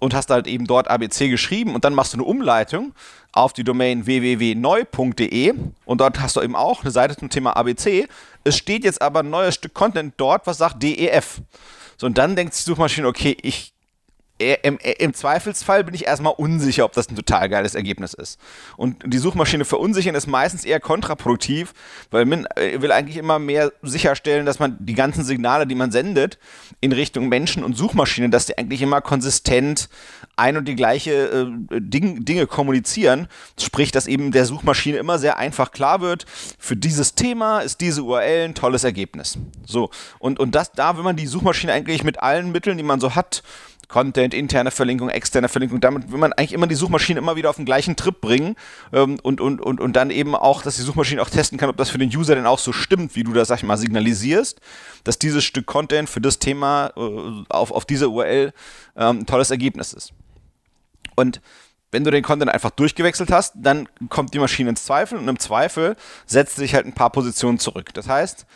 und 0.00 0.14
hast 0.14 0.30
halt 0.30 0.46
eben 0.46 0.66
dort 0.66 0.88
ABC 0.88 1.28
geschrieben 1.28 1.74
und 1.74 1.84
dann 1.84 1.94
machst 1.94 2.12
du 2.12 2.18
eine 2.18 2.24
Umleitung 2.24 2.92
auf 3.32 3.52
die 3.52 3.64
Domain 3.64 4.06
www.neu.de 4.06 5.54
und 5.84 6.00
dort 6.00 6.20
hast 6.20 6.36
du 6.36 6.42
eben 6.42 6.56
auch 6.56 6.82
eine 6.82 6.90
Seite 6.90 7.16
zum 7.16 7.30
Thema 7.30 7.56
ABC. 7.56 8.08
Es 8.44 8.56
steht 8.56 8.84
jetzt 8.84 9.02
aber 9.02 9.20
ein 9.20 9.30
neues 9.30 9.54
Stück 9.54 9.74
Content 9.74 10.14
dort, 10.16 10.46
was 10.46 10.58
sagt 10.58 10.82
DEF. 10.82 11.40
So, 11.98 12.06
und 12.06 12.16
dann 12.16 12.36
denkt 12.36 12.54
die 12.54 12.62
Suchmaschine, 12.62 13.08
okay, 13.08 13.36
ich 13.42 13.74
im, 14.38 14.78
im, 14.78 15.14
Zweifelsfall 15.14 15.82
bin 15.82 15.94
ich 15.94 16.06
erstmal 16.06 16.32
unsicher, 16.36 16.84
ob 16.84 16.92
das 16.92 17.08
ein 17.08 17.16
total 17.16 17.48
geiles 17.48 17.74
Ergebnis 17.74 18.14
ist. 18.14 18.38
Und 18.76 19.02
die 19.04 19.18
Suchmaschine 19.18 19.64
verunsichern 19.64 20.14
ist 20.14 20.28
meistens 20.28 20.64
eher 20.64 20.78
kontraproduktiv, 20.78 21.74
weil 22.12 22.24
man 22.24 22.46
äh, 22.54 22.80
will 22.80 22.92
eigentlich 22.92 23.16
immer 23.16 23.40
mehr 23.40 23.72
sicherstellen, 23.82 24.46
dass 24.46 24.60
man 24.60 24.76
die 24.78 24.94
ganzen 24.94 25.24
Signale, 25.24 25.66
die 25.66 25.74
man 25.74 25.90
sendet, 25.90 26.38
in 26.80 26.92
Richtung 26.92 27.28
Menschen 27.28 27.64
und 27.64 27.76
Suchmaschine, 27.76 28.30
dass 28.30 28.46
die 28.46 28.56
eigentlich 28.56 28.80
immer 28.80 29.00
konsistent 29.00 29.88
ein 30.36 30.56
und 30.56 30.68
die 30.68 30.76
gleiche 30.76 31.12
äh, 31.70 31.80
Ding, 31.80 32.24
Dinge 32.24 32.46
kommunizieren. 32.46 33.26
Sprich, 33.60 33.90
dass 33.90 34.06
eben 34.06 34.30
der 34.30 34.44
Suchmaschine 34.44 34.98
immer 34.98 35.18
sehr 35.18 35.38
einfach 35.38 35.72
klar 35.72 36.00
wird, 36.00 36.26
für 36.58 36.76
dieses 36.76 37.16
Thema 37.16 37.58
ist 37.58 37.80
diese 37.80 38.04
URL 38.04 38.44
ein 38.44 38.54
tolles 38.54 38.84
Ergebnis. 38.84 39.36
So, 39.66 39.90
und, 40.20 40.38
und 40.38 40.54
das, 40.54 40.70
da 40.70 40.96
will 40.96 41.02
man 41.02 41.16
die 41.16 41.26
Suchmaschine 41.26 41.72
eigentlich 41.72 42.04
mit 42.04 42.22
allen 42.22 42.52
Mitteln, 42.52 42.76
die 42.76 42.84
man 42.84 43.00
so 43.00 43.16
hat, 43.16 43.42
Content, 43.88 44.34
interne 44.34 44.70
Verlinkung, 44.70 45.08
externe 45.08 45.48
Verlinkung. 45.48 45.80
Damit 45.80 46.12
will 46.12 46.18
man 46.18 46.34
eigentlich 46.34 46.52
immer 46.52 46.66
die 46.66 46.74
Suchmaschine 46.74 47.18
immer 47.18 47.36
wieder 47.36 47.48
auf 47.48 47.56
den 47.56 47.64
gleichen 47.64 47.96
Trip 47.96 48.20
bringen 48.20 48.54
ähm, 48.92 49.18
und, 49.22 49.40
und, 49.40 49.60
und, 49.62 49.80
und 49.80 49.96
dann 49.96 50.10
eben 50.10 50.34
auch, 50.34 50.62
dass 50.62 50.76
die 50.76 50.82
Suchmaschine 50.82 51.22
auch 51.22 51.30
testen 51.30 51.58
kann, 51.58 51.70
ob 51.70 51.76
das 51.78 51.88
für 51.88 51.98
den 51.98 52.14
User 52.14 52.34
denn 52.34 52.46
auch 52.46 52.58
so 52.58 52.72
stimmt, 52.72 53.16
wie 53.16 53.24
du 53.24 53.32
das, 53.32 53.48
sag 53.48 53.56
ich 53.56 53.64
mal, 53.64 53.78
signalisierst, 53.78 54.60
dass 55.04 55.18
dieses 55.18 55.42
Stück 55.42 55.66
Content 55.66 56.08
für 56.08 56.20
das 56.20 56.38
Thema 56.38 56.92
äh, 56.96 57.44
auf, 57.48 57.70
auf 57.70 57.86
dieser 57.86 58.08
URL 58.10 58.52
ähm, 58.96 59.20
ein 59.20 59.26
tolles 59.26 59.50
Ergebnis 59.50 59.94
ist. 59.94 60.12
Und 61.16 61.40
wenn 61.90 62.04
du 62.04 62.10
den 62.10 62.22
Content 62.22 62.50
einfach 62.50 62.70
durchgewechselt 62.70 63.30
hast, 63.32 63.54
dann 63.56 63.88
kommt 64.10 64.34
die 64.34 64.38
Maschine 64.38 64.70
ins 64.70 64.84
Zweifel 64.84 65.16
und 65.16 65.26
im 65.26 65.38
Zweifel 65.38 65.96
setzt 66.26 66.56
sich 66.56 66.74
halt 66.74 66.84
ein 66.84 66.92
paar 66.92 67.10
Positionen 67.10 67.58
zurück. 67.58 67.94
Das 67.94 68.08
heißt, 68.08 68.46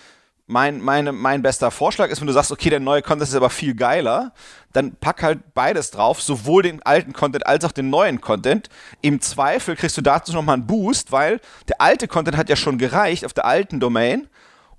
mein, 0.46 0.80
meine, 0.80 1.12
mein 1.12 1.42
bester 1.42 1.70
Vorschlag 1.70 2.10
ist, 2.10 2.20
wenn 2.20 2.26
du 2.26 2.32
sagst, 2.32 2.50
okay, 2.50 2.70
der 2.70 2.80
neue 2.80 3.02
Content 3.02 3.28
ist 3.28 3.34
aber 3.34 3.50
viel 3.50 3.74
geiler, 3.74 4.32
dann 4.72 4.96
pack 4.96 5.22
halt 5.22 5.54
beides 5.54 5.90
drauf, 5.90 6.20
sowohl 6.20 6.62
den 6.62 6.82
alten 6.82 7.12
Content 7.12 7.46
als 7.46 7.64
auch 7.64 7.72
den 7.72 7.90
neuen 7.90 8.20
Content. 8.20 8.68
Im 9.00 9.20
Zweifel 9.20 9.76
kriegst 9.76 9.96
du 9.96 10.02
dazu 10.02 10.32
nochmal 10.32 10.54
einen 10.54 10.66
Boost, 10.66 11.12
weil 11.12 11.40
der 11.68 11.80
alte 11.80 12.08
Content 12.08 12.36
hat 12.36 12.48
ja 12.48 12.56
schon 12.56 12.78
gereicht 12.78 13.24
auf 13.24 13.32
der 13.32 13.44
alten 13.44 13.80
Domain, 13.80 14.28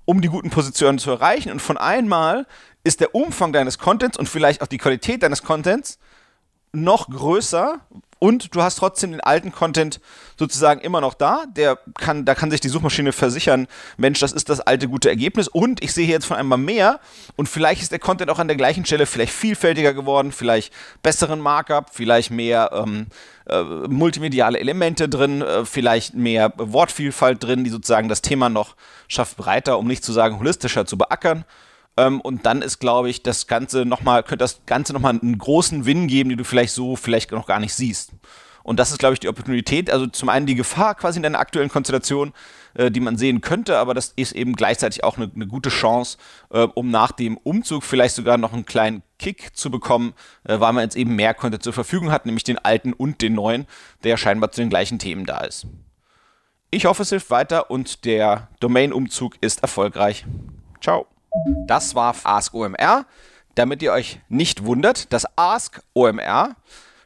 um 0.04 0.20
die 0.20 0.28
guten 0.28 0.50
Positionen 0.50 0.98
zu 0.98 1.10
erreichen. 1.10 1.50
Und 1.50 1.60
von 1.60 1.78
einmal 1.78 2.46
ist 2.84 3.00
der 3.00 3.14
Umfang 3.14 3.52
deines 3.52 3.78
Contents 3.78 4.18
und 4.18 4.28
vielleicht 4.28 4.62
auch 4.62 4.66
die 4.66 4.78
Qualität 4.78 5.22
deines 5.22 5.42
Contents 5.42 5.98
noch 6.72 7.08
größer, 7.08 7.80
und 8.24 8.54
du 8.54 8.62
hast 8.62 8.76
trotzdem 8.76 9.12
den 9.12 9.20
alten 9.20 9.52
Content 9.52 10.00
sozusagen 10.38 10.80
immer 10.80 11.02
noch 11.02 11.12
da. 11.12 11.44
Der 11.54 11.78
kann, 11.98 12.24
da 12.24 12.34
kann 12.34 12.50
sich 12.50 12.58
die 12.58 12.70
Suchmaschine 12.70 13.12
versichern, 13.12 13.66
Mensch, 13.98 14.18
das 14.18 14.32
ist 14.32 14.48
das 14.48 14.60
alte 14.60 14.88
gute 14.88 15.10
Ergebnis. 15.10 15.46
Und 15.46 15.84
ich 15.84 15.92
sehe 15.92 16.08
jetzt 16.08 16.24
von 16.24 16.38
einmal 16.38 16.56
mehr. 16.56 17.00
Und 17.36 17.50
vielleicht 17.50 17.82
ist 17.82 17.92
der 17.92 17.98
Content 17.98 18.30
auch 18.30 18.38
an 18.38 18.48
der 18.48 18.56
gleichen 18.56 18.86
Stelle 18.86 19.04
vielleicht 19.04 19.34
vielfältiger 19.34 19.92
geworden, 19.92 20.32
vielleicht 20.32 20.72
besseren 21.02 21.38
Markup, 21.38 21.90
vielleicht 21.92 22.30
mehr 22.30 22.70
ähm, 22.72 23.08
äh, 23.46 23.62
multimediale 23.62 24.58
Elemente 24.58 25.06
drin, 25.10 25.42
äh, 25.42 25.66
vielleicht 25.66 26.14
mehr 26.14 26.54
Wortvielfalt 26.56 27.44
drin, 27.44 27.62
die 27.62 27.68
sozusagen 27.68 28.08
das 28.08 28.22
Thema 28.22 28.48
noch 28.48 28.74
schafft 29.06 29.36
breiter, 29.36 29.78
um 29.78 29.86
nicht 29.86 30.02
zu 30.02 30.14
sagen 30.14 30.38
holistischer 30.38 30.86
zu 30.86 30.96
beackern. 30.96 31.44
Ähm, 31.96 32.20
und 32.20 32.46
dann 32.46 32.62
ist, 32.62 32.78
glaube 32.78 33.08
ich, 33.08 33.22
das 33.22 33.46
Ganze 33.46 33.84
nochmal, 33.84 34.22
könnte 34.22 34.44
das 34.44 34.60
Ganze 34.66 34.92
nochmal 34.92 35.18
einen 35.20 35.38
großen 35.38 35.86
Win 35.86 36.06
geben, 36.06 36.30
den 36.30 36.38
du 36.38 36.44
vielleicht 36.44 36.74
so 36.74 36.96
vielleicht 36.96 37.32
noch 37.32 37.46
gar 37.46 37.60
nicht 37.60 37.74
siehst. 37.74 38.12
Und 38.64 38.80
das 38.80 38.90
ist, 38.90 38.98
glaube 38.98 39.12
ich, 39.12 39.20
die 39.20 39.28
Opportunität, 39.28 39.90
also 39.90 40.06
zum 40.06 40.30
einen 40.30 40.46
die 40.46 40.54
Gefahr 40.54 40.94
quasi 40.94 41.18
in 41.18 41.22
deiner 41.22 41.38
aktuellen 41.38 41.68
Konstellation, 41.68 42.32
äh, 42.72 42.90
die 42.90 43.00
man 43.00 43.18
sehen 43.18 43.42
könnte, 43.42 43.78
aber 43.78 43.92
das 43.92 44.14
ist 44.16 44.32
eben 44.32 44.54
gleichzeitig 44.54 45.04
auch 45.04 45.18
eine, 45.18 45.30
eine 45.34 45.46
gute 45.46 45.68
Chance, 45.68 46.16
äh, 46.50 46.62
um 46.62 46.90
nach 46.90 47.12
dem 47.12 47.36
Umzug 47.36 47.84
vielleicht 47.84 48.14
sogar 48.14 48.38
noch 48.38 48.54
einen 48.54 48.64
kleinen 48.64 49.02
Kick 49.18 49.54
zu 49.54 49.70
bekommen, 49.70 50.14
äh, 50.44 50.58
weil 50.60 50.72
man 50.72 50.82
jetzt 50.82 50.96
eben 50.96 51.14
mehr 51.14 51.34
Content 51.34 51.62
zur 51.62 51.74
Verfügung 51.74 52.10
hat, 52.10 52.24
nämlich 52.24 52.44
den 52.44 52.58
alten 52.58 52.94
und 52.94 53.20
den 53.20 53.34
neuen, 53.34 53.66
der 54.02 54.16
scheinbar 54.16 54.50
zu 54.50 54.62
den 54.62 54.70
gleichen 54.70 54.98
Themen 54.98 55.26
da 55.26 55.40
ist. 55.40 55.66
Ich 56.70 56.86
hoffe, 56.86 57.02
es 57.02 57.10
hilft 57.10 57.30
weiter 57.30 57.70
und 57.70 58.06
der 58.06 58.48
Domain-Umzug 58.60 59.34
ist 59.42 59.62
erfolgreich. 59.62 60.24
Ciao. 60.80 61.06
Das 61.66 61.94
war 61.94 62.14
Ask 62.24 62.54
OMR. 62.54 63.06
Damit 63.54 63.82
ihr 63.82 63.92
euch 63.92 64.20
nicht 64.28 64.64
wundert, 64.64 65.12
das 65.12 65.26
Ask 65.36 65.80
OMR 65.94 66.56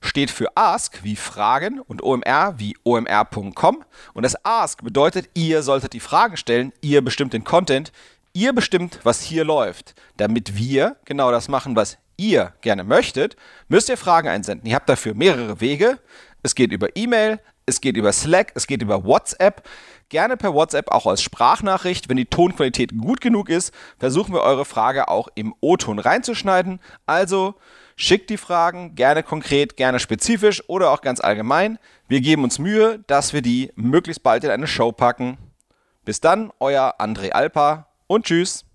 steht 0.00 0.30
für 0.30 0.56
Ask 0.56 1.02
wie 1.02 1.16
Fragen 1.16 1.80
und 1.80 2.02
OMR 2.02 2.54
wie 2.56 2.76
omr.com. 2.84 3.84
Und 4.14 4.22
das 4.22 4.44
Ask 4.44 4.82
bedeutet, 4.82 5.28
ihr 5.34 5.62
solltet 5.62 5.92
die 5.92 6.00
Fragen 6.00 6.36
stellen, 6.36 6.72
ihr 6.80 7.02
bestimmt 7.02 7.32
den 7.32 7.44
Content, 7.44 7.92
ihr 8.32 8.52
bestimmt, 8.52 9.00
was 9.02 9.22
hier 9.22 9.44
läuft. 9.44 9.94
Damit 10.16 10.56
wir 10.56 10.96
genau 11.04 11.30
das 11.30 11.48
machen, 11.48 11.76
was 11.76 11.98
ihr 12.16 12.52
gerne 12.60 12.84
möchtet, 12.84 13.36
müsst 13.68 13.88
ihr 13.88 13.96
Fragen 13.96 14.28
einsenden. 14.28 14.68
Ihr 14.68 14.76
habt 14.76 14.88
dafür 14.88 15.14
mehrere 15.14 15.60
Wege. 15.60 15.98
Es 16.42 16.54
geht 16.54 16.72
über 16.72 16.96
E-Mail, 16.96 17.40
es 17.66 17.80
geht 17.80 17.96
über 17.96 18.12
Slack, 18.12 18.52
es 18.54 18.66
geht 18.66 18.82
über 18.82 19.04
WhatsApp. 19.04 19.68
Gerne 20.11 20.38
per 20.38 20.55
WhatsApp 20.55 20.90
auch 20.90 21.07
als 21.07 21.23
Sprachnachricht. 21.23 22.09
Wenn 22.09 22.16
die 22.16 22.25
Tonqualität 22.25 22.97
gut 22.97 23.21
genug 23.21 23.51
ist, 23.51 23.75
versuchen 23.99 24.33
wir 24.33 24.40
eure 24.40 24.64
Frage 24.64 25.09
auch 25.09 25.29
im 25.35 25.55
O-Ton 25.61 25.99
reinzuschneiden. 25.99 26.81
Also 27.05 27.57
schickt 27.94 28.31
die 28.31 28.38
Fragen 28.38 28.94
gerne 28.94 29.23
konkret, 29.23 29.77
gerne 29.77 29.99
spezifisch 29.99 30.62
oder 30.66 30.92
auch 30.92 31.03
ganz 31.03 31.21
allgemein. 31.21 31.79
Wir 32.07 32.23
geben 32.23 32.44
uns 32.44 32.59
Mühe, 32.59 33.01
dass 33.07 33.35
wir 33.35 33.42
die 33.42 33.71
möglichst 33.75 34.23
bald 34.23 34.44
in 34.44 34.51
eine 34.51 34.66
Show 34.66 34.92
packen. 34.92 35.37
Bis 36.07 36.23
dann, 36.23 36.53
euer 36.59 36.94
André 36.99 37.33
Alpa 37.33 37.88
und 38.07 38.25
tschüss. 38.25 38.67